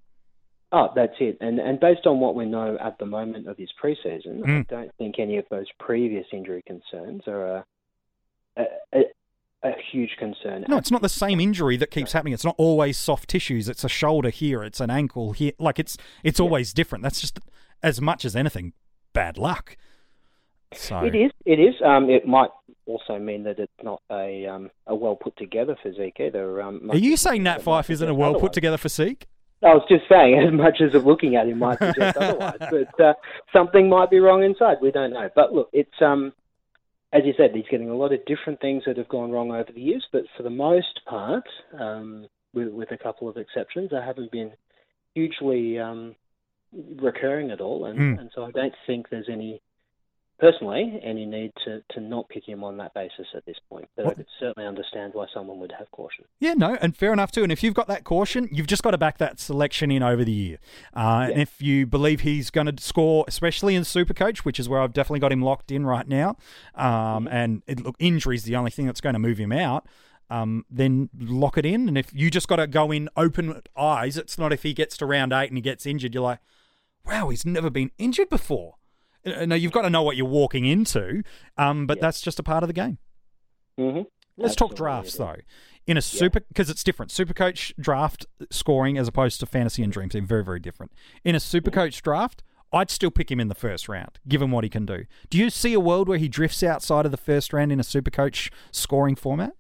Oh, 0.72 0.90
that's 0.96 1.14
it. 1.20 1.38
And 1.40 1.60
and 1.60 1.80
based 1.80 2.06
on 2.06 2.20
what 2.20 2.36
we 2.36 2.46
know 2.46 2.78
at 2.84 2.98
the 2.98 3.06
moment 3.06 3.48
of 3.48 3.58
his 3.58 3.70
preseason, 3.82 4.42
mm. 4.42 4.60
I 4.60 4.64
don't 4.64 4.92
think 4.98 5.20
any 5.20 5.38
of 5.38 5.46
those 5.50 5.68
previous 5.80 6.26
injury 6.34 6.64
concerns 6.66 7.22
are 7.28 7.48
a, 7.48 7.66
a, 8.58 8.64
a, 8.94 9.00
a 9.64 9.72
huge 9.92 10.18
concern. 10.20 10.66
No, 10.68 10.78
it's 10.78 10.92
not 10.92 11.02
the 11.02 11.08
same 11.08 11.40
injury 11.40 11.78
that 11.78 11.92
keeps 11.92 12.12
happening. 12.12 12.34
It's 12.34 12.44
not 12.44 12.56
always 12.58 12.98
soft 12.98 13.30
tissues. 13.30 13.70
It's 13.70 13.84
a 13.84 13.90
shoulder 13.90 14.30
here. 14.30 14.64
It's 14.64 14.82
an 14.82 14.90
ankle 14.90 15.32
here. 15.32 15.54
Like 15.60 15.80
it's 15.80 15.98
it's 16.24 16.40
always 16.40 16.72
yeah. 16.72 16.76
different. 16.76 17.04
That's 17.04 17.22
just 17.22 17.40
as 17.82 18.02
much 18.02 18.26
as 18.26 18.36
anything 18.36 18.74
bad 19.16 19.38
luck. 19.38 19.78
So 20.74 21.00
it 21.00 21.16
is. 21.16 21.32
It 21.46 21.60
is. 21.60 21.76
Um, 21.84 22.10
it 22.10 22.28
might 22.28 22.50
also 22.86 23.18
mean 23.18 23.44
that 23.44 23.58
it's 23.58 23.72
not 23.82 24.02
a 24.12 24.46
um, 24.46 24.70
a 24.86 24.94
well 24.94 25.16
put 25.16 25.36
together 25.38 25.76
physique 25.82 26.18
either. 26.20 26.62
Um, 26.62 26.92
Are 26.92 26.98
you 26.98 27.18
saying 27.18 27.44
Nat 27.44 27.62
Fyfe 27.62 27.90
isn't 27.90 28.08
a 28.08 28.14
well 28.14 28.36
put 28.36 28.54
together 28.54 28.78
physique? 28.78 29.26
I 29.64 29.74
was 29.74 29.86
just 29.90 30.04
saying, 30.08 30.38
as 30.38 30.54
much 30.54 30.82
as 30.82 30.94
looking 31.04 31.36
at 31.36 31.48
him 31.48 31.60
might 31.60 31.80
suggest 31.80 32.18
otherwise, 32.18 32.58
but 32.60 33.04
uh, 33.04 33.14
something 33.52 33.90
might 33.90 34.12
be 34.12 34.20
wrong 34.20 34.44
inside. 34.44 34.78
We 34.82 34.92
don't 34.92 35.14
know. 35.14 35.30
But 35.34 35.54
look, 35.54 35.70
it's 35.74 36.02
um, 36.02 36.34
as 37.16 37.24
you 37.24 37.34
said, 37.38 37.52
he's 37.54 37.66
getting 37.72 37.90
a 37.90 37.96
lot 37.96 38.14
of 38.14 38.26
different 38.26 38.60
things 38.60 38.84
that 38.86 38.98
have 38.98 39.08
gone 39.08 39.32
wrong 39.32 39.52
over 39.52 39.72
the 39.74 39.82
years. 39.82 40.06
But 40.12 40.24
for 40.36 40.44
the 40.44 40.50
most 40.50 41.00
part, 41.08 41.46
um, 41.80 42.28
with, 42.54 42.68
with 42.70 42.92
a 42.92 42.98
couple 42.98 43.30
of 43.30 43.38
exceptions, 43.38 43.92
they 43.92 44.02
haven't 44.06 44.32
been 44.32 44.52
hugely 45.14 45.80
um, 45.80 46.16
recurring 47.02 47.52
at 47.52 47.62
all, 47.62 47.86
and, 47.86 48.00
mm. 48.00 48.20
and 48.20 48.30
so 48.34 48.44
I 48.44 48.52
don't 48.52 48.74
think 48.86 49.10
there's 49.10 49.30
any 49.30 49.62
personally 50.38 51.00
any 51.02 51.26
need 51.26 51.54
to, 51.64 51.82
to 51.92 52.02
not 52.02 52.28
pick 52.28 52.46
him 52.46 52.64
on 52.64 52.78
that 52.78 52.94
basis 52.94 53.28
at 53.36 53.46
this 53.46 53.56
point. 53.70 53.88
But 53.96 54.06
what? 54.06 54.12
I 54.12 54.16
could 54.16 54.26
certainly 54.40 54.68
understand 54.68 55.14
why 55.14 55.28
someone 55.34 55.60
would 55.60 55.74
have 55.78 55.90
caution. 55.92 56.26
Yeah, 56.40 56.54
no, 56.54 56.78
and 56.82 56.96
fair 56.96 57.14
enough 57.14 57.32
too. 57.32 57.44
And 57.44 57.52
if 57.52 57.64
you've 57.64 57.74
got 57.74 57.88
that 57.88 58.04
caution, 58.04 58.50
you've 58.52 58.68
just 58.68 58.84
got 58.84 58.92
to 58.92 58.98
back 58.98 59.18
that 59.20 59.40
selection 59.40 59.92
in 59.92 60.04
over 60.04 60.24
the 60.26 60.32
year. 60.32 60.58
Uh, 60.94 61.28
yeah. 61.28 61.34
And 61.34 61.42
if 61.42 61.62
you 61.62 61.86
believe 61.86 62.22
he's 62.22 62.50
going 62.50 62.74
to 62.74 62.84
score, 62.84 63.26
especially 63.28 63.76
in 63.76 63.84
Supercoach, 63.84 64.40
which 64.40 64.60
is 64.60 64.68
where 64.68 64.82
I've 64.82 64.94
definitely 64.94 65.22
got 65.22 65.32
him 65.32 65.42
locked 65.42 65.72
in 65.72 65.86
right 65.86 66.08
now, 66.08 66.38
um, 66.76 66.86
mm-hmm. 66.86 67.28
and 67.30 67.64
it, 67.68 67.82
look, 67.82 67.96
injury 68.00 68.36
is 68.36 68.44
the 68.44 68.56
only 68.56 68.72
thing 68.72 68.86
that's 68.86 69.02
going 69.02 69.14
to 69.14 69.20
move 69.20 69.38
him 69.38 69.52
out. 69.52 69.88
Um, 70.28 70.66
then 70.72 71.10
lock 71.20 71.56
it 71.56 71.68
in. 71.68 71.88
And 71.88 72.00
if 72.00 72.12
you 72.12 72.32
just 72.32 72.48
got 72.48 72.56
to 72.56 72.66
go 72.66 72.92
in 72.92 73.10
open 73.16 73.62
eyes, 73.78 74.18
it's 74.18 74.40
not 74.40 74.52
if 74.52 74.64
he 74.64 74.74
gets 74.74 74.98
to 74.98 75.06
round 75.06 75.32
eight 75.32 75.50
and 75.50 75.58
he 75.58 75.62
gets 75.62 75.86
injured, 75.86 76.16
you're 76.16 76.24
like, 76.24 76.40
wow, 77.06 77.30
he's 77.30 77.46
never 77.46 77.70
been 77.70 77.92
injured 77.98 78.30
before. 78.30 78.76
Uh, 79.26 79.46
no, 79.46 79.56
you've 79.56 79.72
got 79.72 79.84
to 79.84 79.90
know 79.90 80.04
what 80.04 80.16
you're 80.18 80.26
walking 80.26 80.66
into, 80.66 81.24
um, 81.58 81.88
but 81.88 81.98
yeah. 81.98 82.02
that's 82.02 82.22
just 82.22 82.40
a 82.40 82.44
part 82.44 82.64
of 82.64 82.68
the 82.68 82.74
game. 82.74 82.98
Mm-hmm. 83.80 84.04
Let's 84.38 84.54
Absolutely. 84.54 84.56
talk 84.56 84.76
drafts 84.76 85.18
though. 85.18 85.38
In 85.88 85.98
a 85.98 86.02
super, 86.02 86.42
because 86.42 86.68
yeah. 86.68 86.74
it's 86.74 86.84
different. 86.84 87.12
Supercoach 87.12 87.74
draft 87.80 88.26
scoring 88.50 88.98
as 88.98 89.08
opposed 89.08 89.40
to 89.40 89.46
fantasy 89.46 89.84
and 89.84 89.94
dream 89.94 90.10
team, 90.10 90.26
very 90.26 90.44
very 90.44 90.60
different. 90.60 90.92
In 91.24 91.36
a 91.36 91.40
Supercoach 91.40 91.98
mm-hmm. 91.98 92.04
draft, 92.04 92.44
I'd 92.74 92.90
still 92.90 93.12
pick 93.12 93.32
him 93.32 93.40
in 93.40 93.48
the 93.48 93.56
first 93.56 93.88
round, 93.88 94.20
given 94.28 94.52
what 94.52 94.64
he 94.64 94.70
can 94.70 94.86
do. 94.86 95.06
Do 95.30 95.38
you 95.38 95.50
see 95.50 95.74
a 95.74 95.80
world 95.80 96.10
where 96.10 96.18
he 96.18 96.28
drifts 96.28 96.64
outside 96.64 97.06
of 97.06 97.12
the 97.12 97.18
first 97.18 97.54
round 97.54 97.72
in 97.72 97.80
a 97.80 97.84
Supercoach 97.84 98.52
scoring 98.72 99.16
format? 99.16 99.54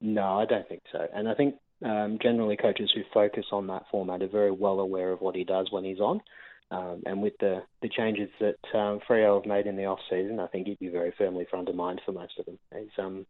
No, 0.00 0.38
I 0.38 0.44
don't 0.44 0.68
think 0.68 0.82
so. 0.92 1.06
And 1.12 1.28
I 1.28 1.34
think 1.34 1.56
um, 1.84 2.18
generally 2.22 2.56
coaches 2.56 2.92
who 2.94 3.02
focus 3.12 3.46
on 3.50 3.66
that 3.68 3.84
format 3.90 4.22
are 4.22 4.28
very 4.28 4.50
well 4.50 4.78
aware 4.80 5.10
of 5.10 5.20
what 5.20 5.34
he 5.34 5.44
does 5.44 5.68
when 5.70 5.84
he's 5.84 6.00
on. 6.00 6.20
Um, 6.70 7.02
and 7.06 7.22
with 7.22 7.34
the, 7.38 7.62
the 7.80 7.88
changes 7.88 8.28
that 8.40 8.56
um, 8.74 9.00
Freo 9.08 9.40
have 9.40 9.46
made 9.46 9.66
in 9.66 9.76
the 9.76 9.84
off 9.84 10.00
season, 10.10 10.40
I 10.40 10.48
think 10.48 10.66
he'd 10.66 10.78
be 10.78 10.88
very 10.88 11.12
firmly 11.16 11.46
front 11.48 11.68
of 11.68 11.76
mind 11.76 12.00
for 12.04 12.12
most 12.12 12.38
of 12.38 12.46
them. 12.46 12.58
He's 12.76 12.88
um, 12.98 13.24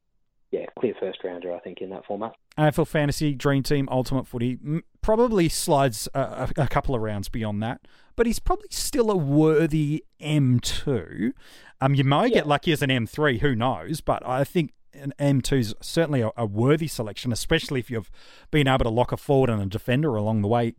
yeah, 0.51 0.67
clear 0.79 0.95
first 0.99 1.23
rounder, 1.25 1.55
I 1.55 1.59
think, 1.61 1.81
in 1.81 1.91
that 1.91 2.07
format. 2.07 2.35
AFL 2.59 2.87
Fantasy 2.87 3.35
Dream 3.35 3.63
Team 3.63 3.89
Ultimate 3.91 4.27
Footy 4.27 4.59
probably 5.03 5.49
slides 5.49 6.09
a, 6.15 6.49
a, 6.57 6.69
couple 6.69 6.95
of 6.95 7.03
rounds 7.03 7.29
beyond 7.29 7.63
that, 7.63 7.81
but 8.15 8.27
he's 8.27 8.39
probably 8.39 8.69
still 8.71 9.11
a 9.11 9.17
worthy 9.17 10.05
M2. 10.21 11.33
Um, 11.81 11.95
you 11.95 12.05
may 12.05 12.23
yeah. 12.23 12.29
get 12.29 12.47
lucky 12.47 12.73
as 12.73 12.81
an 12.81 12.91
M3, 12.91 13.41
who 13.41 13.55
knows? 13.55 14.01
But 14.01 14.27
I 14.27 14.45
think 14.45 14.73
an 14.95 15.13
M2 15.19 15.59
is 15.59 15.75
certainly 15.81 16.23
a, 16.23 16.31
a, 16.37 16.47
worthy 16.47 16.87
selection, 16.87 17.33
especially 17.33 17.81
if 17.81 17.91
you've 17.91 18.11
been 18.51 18.69
able 18.69 18.85
to 18.85 18.91
lock 18.91 19.13
a 19.13 19.17
forward 19.17 19.51
and 19.51 19.61
a 19.61 19.67
defender 19.67 20.17
along 20.17 20.43
the 20.43 20.49
way. 20.49 20.75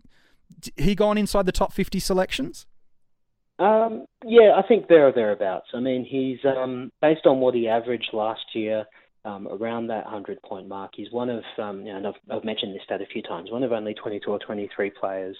He 0.75 0.95
gone 0.95 1.17
inside 1.17 1.45
the 1.45 1.51
top 1.51 1.73
50 1.73 1.99
selections? 1.99 2.65
Um, 3.59 4.05
yeah, 4.23 4.53
I 4.55 4.67
think 4.67 4.87
there 4.87 5.07
or 5.07 5.11
thereabouts. 5.11 5.67
I 5.73 5.79
mean, 5.79 6.05
he's 6.05 6.39
um, 6.45 6.91
based 7.01 7.25
on 7.25 7.39
what 7.39 7.55
he 7.55 7.67
averaged 7.67 8.09
last 8.13 8.45
year, 8.53 8.85
um, 9.27 9.47
around 9.47 9.87
that 9.87 10.05
100 10.05 10.41
point 10.41 10.67
mark. 10.67 10.91
He's 10.95 11.11
one 11.11 11.29
of, 11.29 11.43
um, 11.57 11.85
you 11.85 11.91
know, 11.91 11.97
and 11.97 12.07
I've, 12.07 12.13
I've, 12.31 12.45
mentioned 12.45 12.73
this 12.73 12.83
stat 12.85 13.01
a 13.01 13.05
few 13.05 13.21
times, 13.21 13.51
one 13.51 13.63
of 13.63 13.73
only 13.73 13.93
22 13.93 14.29
or 14.31 14.39
23 14.39 14.91
players 14.91 15.35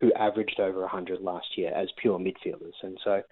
who 0.00 0.12
averaged 0.14 0.58
over 0.58 0.80
100 0.80 1.20
last 1.20 1.46
year 1.56 1.72
as 1.74 1.88
pure 2.00 2.18
midfielders. 2.18 2.72
And 2.82 2.98
so 3.04 3.22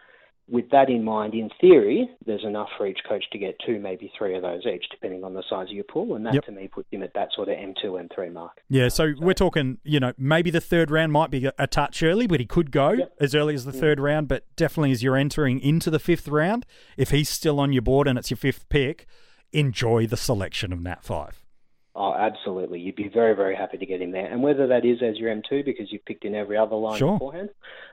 with 0.49 0.69
that 0.71 0.91
in 0.91 1.03
mind, 1.03 1.33
in 1.35 1.49
theory, 1.61 2.09
there's 2.27 2.45
enough 2.45 2.69
for 2.77 2.87
each 2.87 2.99
coach 3.09 3.25
to 3.33 3.39
get 3.39 3.57
two, 3.65 3.79
maybe 3.79 4.13
three 4.17 4.37
of 4.37 4.43
those 4.43 4.67
each, 4.67 4.85
depending 4.91 5.25
on 5.25 5.33
the 5.33 5.43
size 5.49 5.69
of 5.69 5.73
your 5.73 5.85
pool. 5.85 6.17
And 6.17 6.27
that 6.27 6.35
yep. 6.35 6.45
to 6.45 6.53
me 6.53 6.69
puts 6.69 6.89
him 6.91 7.03
at 7.03 7.15
that 7.15 7.29
sort 7.35 7.49
of 7.49 7.57
M2, 7.57 7.83
M3 7.85 8.33
mark. 8.33 8.61
Yeah, 8.69 8.89
so, 8.89 9.15
so, 9.15 9.21
we're 9.21 9.33
talking, 9.35 9.79
you 9.85 10.01
know, 10.01 10.13
maybe 10.19 10.51
the 10.51 10.61
third 10.61 10.91
round 10.91 11.13
might 11.13 11.31
be 11.31 11.51
a, 11.59 11.67
touch 11.67 12.03
early, 12.03 12.27
but 12.27 12.41
he 12.41 12.47
could 12.47 12.71
go 12.71 12.93
yep. 12.93 13.15
as 13.21 13.35
early 13.35 13.55
as 13.55 13.65
the 13.65 13.73
mm. 13.73 13.81
third 13.81 13.99
round. 13.99 14.29
But 14.29 14.45
definitely 14.55 14.93
as 14.93 15.03
you're 15.03 15.17
entering 15.17 15.61
into 15.61 15.91
the 15.91 15.99
fifth 15.99 16.29
round, 16.29 16.67
if 16.97 17.11
he's 17.11 17.29
still 17.31 17.59
on 17.59 17.73
your 17.73 17.83
board 17.83 18.07
and 18.07 18.19
it's 18.19 18.31
your 18.31 18.37
fifth 18.37 18.69
pick, 18.69 19.07
enjoy 19.53 20.07
the 20.07 20.17
selection 20.17 20.73
of 20.73 20.81
Nat 20.81 21.03
Fyfe. 21.03 21.44
Oh, 21.97 22.13
absolutely. 22.13 22.81
You'd 22.81 22.97
be 22.97 23.09
very, 23.09 23.37
very 23.37 23.55
happy 23.55 23.79
to 23.79 23.87
get 23.87 24.03
him 24.03 24.11
there. 24.11 24.27
And 24.27 24.43
whether 24.43 24.67
that 24.67 24.85
is 24.85 24.99
as 25.01 25.17
your 25.17 25.33
M2 25.33 25.65
because 25.65 25.93
you've 25.93 26.05
picked 26.05 26.25
in 26.25 26.35
every 26.35 26.57
other 26.57 26.75
line 26.75 26.99
sure. 26.99 27.13
beforehand, 27.13 27.51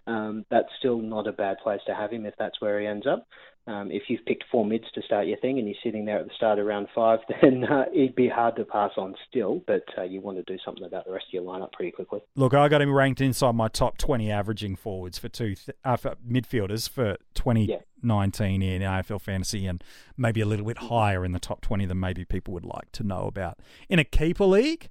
um, 0.07 0.45
that's 0.49 0.69
still 0.79 0.97
not 0.97 1.27
a 1.27 1.31
bad 1.31 1.57
place 1.59 1.81
to 1.85 1.93
have 1.93 2.11
him 2.11 2.25
if 2.25 2.33
that's 2.39 2.59
where 2.59 2.79
he 2.79 2.87
ends 2.87 3.05
up. 3.05 3.27
Um, 3.67 3.91
if 3.91 4.03
you've 4.07 4.25
picked 4.25 4.45
four 4.51 4.65
mids 4.65 4.85
to 4.95 5.01
start 5.03 5.27
your 5.27 5.37
thing 5.37 5.59
and 5.59 5.67
you're 5.67 5.77
sitting 5.83 6.05
there 6.05 6.17
at 6.17 6.25
the 6.25 6.33
start 6.35 6.57
of 6.57 6.65
round 6.65 6.87
five, 6.95 7.19
then 7.41 7.63
uh, 7.63 7.85
it'd 7.93 8.15
be 8.15 8.27
hard 8.27 8.55
to 8.55 8.65
pass 8.65 8.91
on 8.97 9.15
still, 9.29 9.61
but 9.67 9.83
uh, 9.97 10.03
you 10.03 10.19
want 10.19 10.37
to 10.37 10.43
do 10.43 10.57
something 10.65 10.83
about 10.83 11.05
the 11.05 11.11
rest 11.11 11.25
of 11.27 11.33
your 11.33 11.43
lineup 11.43 11.71
pretty 11.71 11.91
quickly. 11.91 12.21
Look, 12.35 12.53
I 12.53 12.67
got 12.69 12.81
him 12.81 12.93
ranked 12.93 13.21
inside 13.21 13.53
my 13.53 13.67
top 13.67 13.97
20 13.97 14.31
averaging 14.31 14.75
forwards 14.75 15.19
for 15.19 15.29
two 15.29 15.55
th- 15.55 15.77
uh, 15.85 15.95
for 15.95 16.15
midfielders 16.27 16.89
for 16.89 17.17
2019 17.35 18.61
yeah. 18.61 18.67
in 18.67 18.81
AFL 18.81 19.21
fantasy 19.21 19.67
and 19.67 19.83
maybe 20.17 20.41
a 20.41 20.45
little 20.45 20.65
bit 20.65 20.77
higher 20.77 21.23
in 21.23 21.31
the 21.31 21.39
top 21.39 21.61
20 21.61 21.85
than 21.85 21.99
maybe 21.99 22.25
people 22.25 22.53
would 22.53 22.65
like 22.65 22.91
to 22.93 23.03
know 23.03 23.25
about. 23.25 23.59
In 23.89 23.99
a 23.99 24.03
keeper 24.03 24.45
league, 24.45 24.89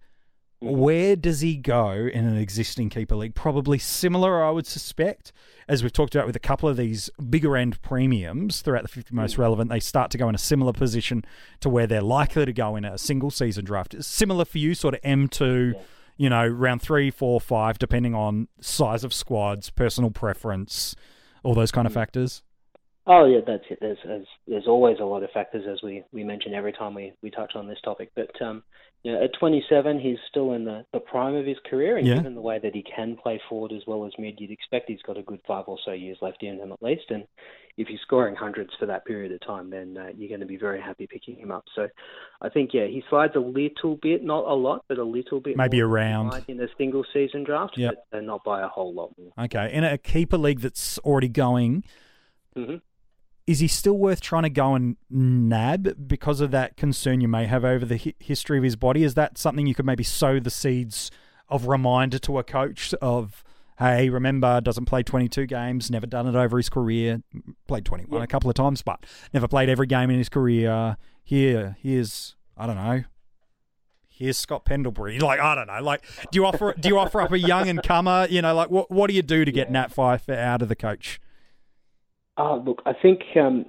where 0.60 1.16
does 1.16 1.40
he 1.40 1.56
go 1.56 1.90
in 1.92 2.26
an 2.26 2.36
existing 2.36 2.90
keeper 2.90 3.16
league? 3.16 3.34
Probably 3.34 3.78
similar, 3.78 4.44
I 4.44 4.50
would 4.50 4.66
suspect. 4.66 5.32
As 5.66 5.82
we've 5.82 5.92
talked 5.92 6.14
about 6.14 6.26
with 6.26 6.36
a 6.36 6.40
couple 6.40 6.68
of 6.68 6.76
these 6.76 7.08
bigger 7.30 7.56
end 7.56 7.80
premiums 7.80 8.60
throughout 8.60 8.82
the 8.82 8.88
50 8.88 9.14
most 9.14 9.36
mm. 9.36 9.38
relevant, 9.38 9.70
they 9.70 9.80
start 9.80 10.10
to 10.10 10.18
go 10.18 10.28
in 10.28 10.34
a 10.34 10.38
similar 10.38 10.72
position 10.72 11.24
to 11.60 11.70
where 11.70 11.86
they're 11.86 12.02
likely 12.02 12.44
to 12.44 12.52
go 12.52 12.76
in 12.76 12.84
a 12.84 12.98
single 12.98 13.30
season 13.30 13.64
draft. 13.64 13.94
similar 14.04 14.44
for 14.44 14.58
you, 14.58 14.74
sort 14.74 14.94
of 14.94 15.00
M2, 15.00 15.74
yeah. 15.74 15.80
you 16.18 16.28
know, 16.28 16.46
round 16.46 16.82
three, 16.82 17.10
four, 17.10 17.40
five, 17.40 17.78
depending 17.78 18.14
on 18.14 18.48
size 18.60 19.02
of 19.02 19.14
squads, 19.14 19.70
personal 19.70 20.10
preference, 20.10 20.94
all 21.42 21.54
those 21.54 21.70
kind 21.70 21.86
of 21.86 21.92
mm. 21.92 21.96
factors. 21.96 22.42
Oh 23.06 23.24
yeah, 23.24 23.40
that's 23.46 23.64
it. 23.70 23.78
There's, 23.80 23.98
there's 24.04 24.26
there's 24.46 24.66
always 24.66 24.98
a 25.00 25.04
lot 25.04 25.22
of 25.22 25.30
factors 25.30 25.64
as 25.66 25.82
we, 25.82 26.04
we 26.12 26.22
mention 26.22 26.52
every 26.52 26.72
time 26.72 26.94
we, 26.94 27.14
we 27.22 27.30
touch 27.30 27.52
on 27.56 27.66
this 27.66 27.80
topic. 27.82 28.12
But 28.14 28.30
um, 28.42 28.62
you 29.02 29.12
know, 29.12 29.24
at 29.24 29.30
27, 29.38 29.98
he's 29.98 30.18
still 30.28 30.52
in 30.52 30.64
the, 30.64 30.84
the 30.92 31.00
prime 31.00 31.34
of 31.34 31.46
his 31.46 31.56
career, 31.68 31.96
and 31.96 32.06
yeah. 32.06 32.16
given 32.16 32.34
the 32.34 32.40
way 32.40 32.58
that 32.58 32.74
he 32.74 32.82
can 32.82 33.16
play 33.16 33.40
forward 33.48 33.72
as 33.72 33.82
well 33.86 34.04
as 34.04 34.12
mid, 34.18 34.38
you'd 34.38 34.50
expect 34.50 34.90
he's 34.90 35.00
got 35.02 35.16
a 35.16 35.22
good 35.22 35.40
five 35.46 35.64
or 35.68 35.78
so 35.84 35.92
years 35.92 36.18
left 36.20 36.42
in 36.42 36.58
him 36.58 36.70
at 36.70 36.82
least. 36.82 37.04
And 37.08 37.24
if 37.78 37.88
he's 37.88 38.00
scoring 38.00 38.34
hundreds 38.34 38.70
for 38.78 38.84
that 38.86 39.06
period 39.06 39.32
of 39.32 39.40
time, 39.40 39.70
then 39.70 39.96
uh, 39.96 40.08
you're 40.14 40.28
going 40.28 40.40
to 40.40 40.46
be 40.46 40.58
very 40.58 40.82
happy 40.82 41.06
picking 41.06 41.36
him 41.36 41.50
up. 41.50 41.64
So 41.74 41.88
I 42.42 42.50
think 42.50 42.74
yeah, 42.74 42.86
he 42.86 43.02
slides 43.08 43.32
a 43.36 43.40
little 43.40 43.96
bit, 44.02 44.22
not 44.22 44.44
a 44.44 44.54
lot, 44.54 44.84
but 44.86 44.98
a 44.98 45.04
little 45.04 45.40
bit, 45.40 45.56
maybe 45.56 45.80
around 45.80 46.44
in 46.46 46.60
a 46.60 46.68
single 46.76 47.04
season 47.10 47.42
draft, 47.42 47.78
yep. 47.78 48.04
but 48.10 48.18
uh, 48.18 48.20
not 48.20 48.44
by 48.44 48.60
a 48.60 48.68
whole 48.68 48.92
lot 48.92 49.14
more. 49.16 49.32
Okay, 49.46 49.72
in 49.72 49.82
a 49.82 49.96
keeper 49.96 50.36
league 50.36 50.60
that's 50.60 50.98
already 50.98 51.28
going. 51.28 51.84
Mm-hmm 52.54 52.76
is 53.50 53.58
he 53.58 53.66
still 53.66 53.98
worth 53.98 54.20
trying 54.20 54.44
to 54.44 54.50
go 54.50 54.76
and 54.76 54.96
nab 55.10 56.06
because 56.06 56.40
of 56.40 56.52
that 56.52 56.76
concern 56.76 57.20
you 57.20 57.26
may 57.26 57.46
have 57.46 57.64
over 57.64 57.84
the 57.84 57.98
hi- 57.98 58.14
history 58.20 58.56
of 58.58 58.62
his 58.62 58.76
body? 58.76 59.02
Is 59.02 59.14
that 59.14 59.38
something 59.38 59.66
you 59.66 59.74
could 59.74 59.84
maybe 59.84 60.04
sow 60.04 60.38
the 60.38 60.50
seeds 60.50 61.10
of 61.48 61.66
reminder 61.66 62.20
to 62.20 62.38
a 62.38 62.44
coach 62.44 62.94
of, 63.02 63.42
hey, 63.80 64.08
remember, 64.08 64.60
doesn't 64.60 64.84
play 64.84 65.02
22 65.02 65.46
games, 65.46 65.90
never 65.90 66.06
done 66.06 66.28
it 66.28 66.36
over 66.36 66.58
his 66.58 66.68
career, 66.68 67.24
played 67.66 67.84
21 67.84 68.20
yeah. 68.20 68.22
a 68.22 68.28
couple 68.28 68.48
of 68.48 68.54
times, 68.54 68.82
but 68.82 69.04
never 69.34 69.48
played 69.48 69.68
every 69.68 69.88
game 69.88 70.10
in 70.10 70.18
his 70.18 70.28
career. 70.28 70.96
Here, 71.24 71.76
here's, 71.82 72.36
I 72.56 72.68
don't 72.68 72.76
know, 72.76 73.02
here's 74.08 74.38
Scott 74.38 74.64
Pendlebury. 74.64 75.18
Like 75.30 75.40
I 75.40 75.56
don't 75.56 75.66
know. 75.66 75.82
Like 75.82 76.04
do 76.30 76.38
you 76.38 76.46
offer 76.46 76.72
do 76.78 76.88
you 76.88 76.98
offer 76.98 77.20
up 77.20 77.32
a 77.32 77.38
young 77.38 77.68
and 77.68 77.82
comer? 77.82 78.28
You 78.30 78.42
know, 78.42 78.54
like 78.54 78.70
what 78.70 78.92
what 78.92 79.08
do 79.08 79.14
you 79.16 79.22
do 79.22 79.44
to 79.44 79.50
get 79.50 79.68
yeah. 79.68 79.72
Nat 79.72 79.92
Fyfe 79.92 80.28
out 80.28 80.62
of 80.62 80.68
the 80.68 80.76
coach? 80.76 81.20
Uh, 82.40 82.56
look, 82.56 82.82
I 82.86 82.92
think 82.94 83.20
um, 83.36 83.66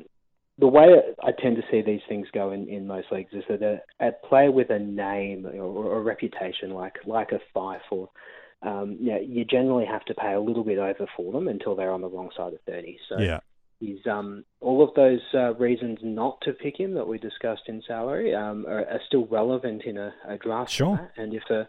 the 0.58 0.68
way 0.68 0.88
I 1.22 1.32
tend 1.32 1.58
to 1.58 1.64
see 1.70 1.82
these 1.82 2.00
things 2.08 2.28
go 2.34 2.52
in, 2.52 2.70
in 2.70 2.88
most 2.88 3.08
leagues 3.12 3.34
is 3.34 3.44
that 3.50 3.62
a, 3.62 3.82
a 4.00 4.12
player 4.30 4.50
with 4.50 4.70
a 4.70 4.80
name 4.80 5.46
or, 5.46 5.64
or, 5.64 5.98
a 5.98 6.02
reputation 6.02 6.70
like 6.72 6.96
like 7.06 7.34
a 7.34 7.40
Fyfe 7.54 7.82
or 7.92 8.10
um, 8.62 8.98
you, 9.02 9.12
know, 9.12 9.20
you 9.20 9.44
generally 9.44 9.86
have 9.86 10.06
to 10.06 10.14
pay 10.14 10.34
a 10.34 10.40
little 10.40 10.64
bit 10.64 10.78
over 10.78 11.06
for 11.18 11.34
them 11.34 11.50
until 11.50 11.76
they're 11.76 11.92
on 11.92 12.02
the 12.02 12.08
wrong 12.08 12.30
side 12.38 12.54
of 12.54 12.60
30. 12.66 12.98
So 13.10 13.20
yeah. 13.20 13.40
He's, 13.80 14.06
um, 14.06 14.46
all 14.60 14.88
of 14.88 14.94
those 14.94 15.22
uh, 15.34 15.56
reasons 15.56 15.98
not 16.04 16.40
to 16.42 16.54
pick 16.54 16.80
him 16.80 16.94
that 16.94 17.08
we 17.08 17.18
discussed 17.18 17.64
in 17.66 17.82
salary 17.88 18.36
um, 18.36 18.68
are, 18.68 18.86
are, 18.86 19.02
still 19.08 19.26
relevant 19.26 19.82
in 19.86 19.98
a, 19.98 20.14
a 20.28 20.38
draft. 20.38 20.70
Sure. 20.70 21.12
And 21.18 21.34
if 21.34 21.42
a 21.50 21.68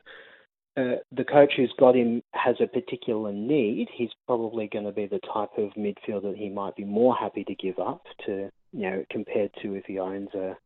uh, 0.76 0.96
the 1.10 1.24
coach 1.24 1.52
who's 1.56 1.72
got 1.78 1.94
him 1.94 2.22
has 2.32 2.56
a 2.60 2.66
particular 2.66 3.32
need, 3.32 3.88
he's 3.92 4.10
probably 4.26 4.68
going 4.68 4.84
to 4.84 4.92
be 4.92 5.06
the 5.06 5.20
type 5.20 5.50
of 5.58 5.70
midfielder 5.74 6.36
he 6.36 6.48
might 6.48 6.76
be 6.76 6.84
more 6.84 7.14
happy 7.14 7.44
to 7.44 7.54
give 7.54 7.78
up 7.78 8.02
to, 8.24 8.50
you 8.72 8.90
know, 8.90 9.04
compared 9.10 9.50
to 9.62 9.74
if 9.74 9.84
he 9.84 9.98
owns 9.98 10.32
a 10.34 10.56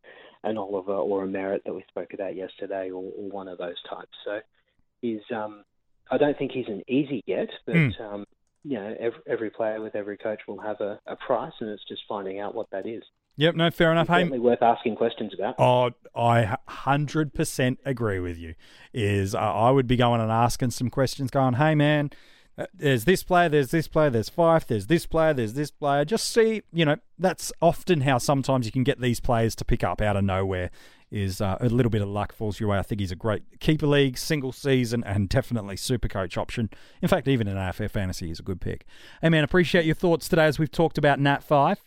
an 0.45 0.59
Oliver 0.59 0.93
or 0.93 1.25
a 1.25 1.27
Merrett 1.27 1.65
that 1.65 1.75
we 1.75 1.85
spoke 1.89 2.13
about 2.15 2.37
yesterday, 2.37 2.91
or, 2.91 3.03
or 3.03 3.31
one 3.31 3.49
of 3.49 3.59
those 3.59 3.75
types. 3.91 4.13
So 4.25 4.39
he's, 5.01 5.23
um, 5.35 5.65
I 6.09 6.19
don't 6.19 6.39
think 6.39 6.53
he's 6.53 6.69
an 6.69 6.83
easy 6.87 7.25
get, 7.27 7.49
but 7.65 7.75
mm. 7.75 8.01
um, 8.01 8.25
you 8.63 8.79
know, 8.79 8.95
every, 9.01 9.21
every 9.27 9.51
player 9.51 9.81
with 9.81 9.97
every 9.97 10.17
coach 10.19 10.41
will 10.47 10.61
have 10.61 10.81
a, 10.81 11.01
a 11.07 11.17
price, 11.17 11.53
and 11.61 11.71
it's 11.71 11.83
just 11.89 12.03
finding 12.09 12.39
out 12.39 12.55
what 12.55 12.71
that 12.71 12.87
is. 12.87 13.03
Yep, 13.39 13.55
no, 13.55 13.71
fair 13.71 13.93
enough. 13.93 14.09
It's 14.09 14.17
certainly 14.17 14.39
worth 14.39 14.63
asking 14.63 14.97
questions 14.97 15.35
about. 15.35 15.57
Oh, 15.59 15.91
I 16.15 16.57
hundred 16.67 17.35
percent 17.35 17.79
agree 17.85 18.19
with 18.19 18.39
you. 18.39 18.55
Is 18.95 19.35
uh, 19.35 19.39
I 19.39 19.71
would 19.71 19.87
be 19.87 19.97
going 19.97 20.21
and 20.21 20.31
asking 20.31 20.71
some 20.71 20.89
questions, 20.89 21.31
going, 21.31 21.55
"Hey, 21.55 21.75
man, 21.75 22.11
uh, 22.57 22.67
there's 22.73 23.05
this 23.05 23.23
player, 23.23 23.51
there's 23.51 23.71
this 23.71 23.89
player, 23.89 24.09
there's 24.09 24.31
five, 24.31 24.67
there's 24.67 24.87
this 24.87 25.05
player, 25.05 25.35
there's 25.35 25.53
this 25.53 25.71
player." 25.71 26.07
Just 26.07 26.31
see, 26.31 26.63
you 26.73 26.87
know, 26.87 26.97
that's 27.19 27.53
often 27.61 28.03
how 28.03 28.17
sometimes 28.17 28.65
you 28.65 28.73
can 28.73 28.85
get 28.85 29.01
these 29.01 29.21
players 29.21 29.55
to 29.57 29.65
pick 29.67 29.85
up 29.85 30.01
out 30.01 30.17
of 30.17 30.25
nowhere. 30.25 30.71
Is 31.09 31.41
uh, 31.41 31.57
a 31.61 31.69
little 31.69 31.91
bit 31.91 32.03
of 32.03 32.09
luck 32.09 32.33
falls 32.33 32.59
your 32.59 32.71
way. 32.71 32.79
I 32.79 32.83
think 32.83 33.01
he's 33.01 33.13
a 33.13 33.17
great 33.17 33.61
keeper 33.61 33.87
league, 33.87 34.19
single 34.19 34.51
season, 34.51 35.05
and 35.05 35.29
definitely 35.29 35.77
super 35.77 36.09
coach 36.09 36.37
option. 36.37 36.69
In 37.01 37.09
fact, 37.09 37.29
even 37.29 37.47
in 37.47 37.57
AFL 37.57 37.91
fantasy, 37.91 38.27
he's 38.27 38.41
a 38.41 38.43
good 38.43 38.61
pick. 38.61 38.85
Hey, 39.23 39.29
man, 39.29 39.45
appreciate 39.45 39.85
your 39.85 39.95
thoughts 39.95 40.29
today 40.29 40.47
as 40.47 40.59
we've 40.59 40.71
talked 40.71 40.99
about 40.99 41.21
Nat 41.21 41.47
Fyfe. 41.47 41.79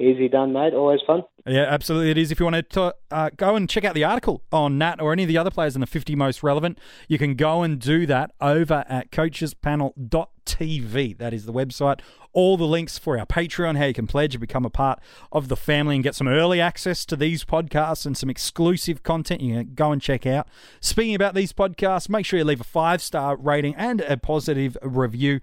Easy 0.00 0.28
done, 0.28 0.52
mate. 0.52 0.74
Always 0.74 0.98
fun. 1.06 1.22
Yeah, 1.46 1.66
absolutely. 1.68 2.10
It 2.10 2.18
is. 2.18 2.32
If 2.32 2.40
you 2.40 2.46
want 2.46 2.68
to 2.68 2.96
uh, 3.12 3.30
go 3.36 3.54
and 3.54 3.70
check 3.70 3.84
out 3.84 3.94
the 3.94 4.02
article 4.02 4.42
on 4.50 4.76
Nat 4.76 5.00
or 5.00 5.12
any 5.12 5.22
of 5.22 5.28
the 5.28 5.38
other 5.38 5.50
players 5.50 5.76
in 5.76 5.80
the 5.80 5.86
50 5.86 6.16
most 6.16 6.42
relevant, 6.42 6.80
you 7.06 7.16
can 7.16 7.36
go 7.36 7.62
and 7.62 7.78
do 7.78 8.04
that 8.06 8.32
over 8.40 8.84
at 8.88 9.12
coachespanel.tv. 9.12 11.18
That 11.18 11.32
is 11.32 11.46
the 11.46 11.52
website. 11.52 12.00
All 12.32 12.56
the 12.56 12.64
links 12.64 12.98
for 12.98 13.16
our 13.16 13.26
Patreon, 13.26 13.76
how 13.76 13.84
you 13.84 13.94
can 13.94 14.08
pledge 14.08 14.34
and 14.34 14.40
become 14.40 14.64
a 14.64 14.70
part 14.70 14.98
of 15.30 15.46
the 15.46 15.56
family 15.56 15.94
and 15.94 16.02
get 16.02 16.16
some 16.16 16.26
early 16.26 16.60
access 16.60 17.06
to 17.06 17.14
these 17.14 17.44
podcasts 17.44 18.04
and 18.04 18.16
some 18.16 18.28
exclusive 18.28 19.04
content 19.04 19.42
you 19.42 19.54
can 19.54 19.74
go 19.74 19.92
and 19.92 20.02
check 20.02 20.26
out. 20.26 20.48
Speaking 20.80 21.14
about 21.14 21.36
these 21.36 21.52
podcasts, 21.52 22.08
make 22.08 22.26
sure 22.26 22.40
you 22.40 22.44
leave 22.44 22.60
a 22.60 22.64
five 22.64 23.00
star 23.00 23.36
rating 23.36 23.76
and 23.76 24.00
a 24.00 24.16
positive 24.16 24.76
review. 24.82 25.38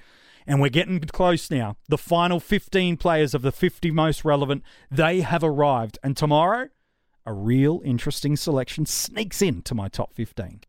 And 0.47 0.61
we're 0.61 0.69
getting 0.69 0.99
close 0.99 1.51
now. 1.51 1.77
The 1.87 1.97
final 1.97 2.39
15 2.39 2.97
players 2.97 3.33
of 3.33 3.41
the 3.41 3.51
50 3.51 3.91
most 3.91 4.25
relevant, 4.25 4.63
they 4.89 5.21
have 5.21 5.43
arrived. 5.43 5.99
And 6.03 6.17
tomorrow, 6.17 6.69
a 7.25 7.33
real 7.33 7.81
interesting 7.85 8.35
selection 8.35 8.85
sneaks 8.85 9.41
into 9.41 9.75
my 9.75 9.87
top 9.87 10.13
15. 10.13 10.61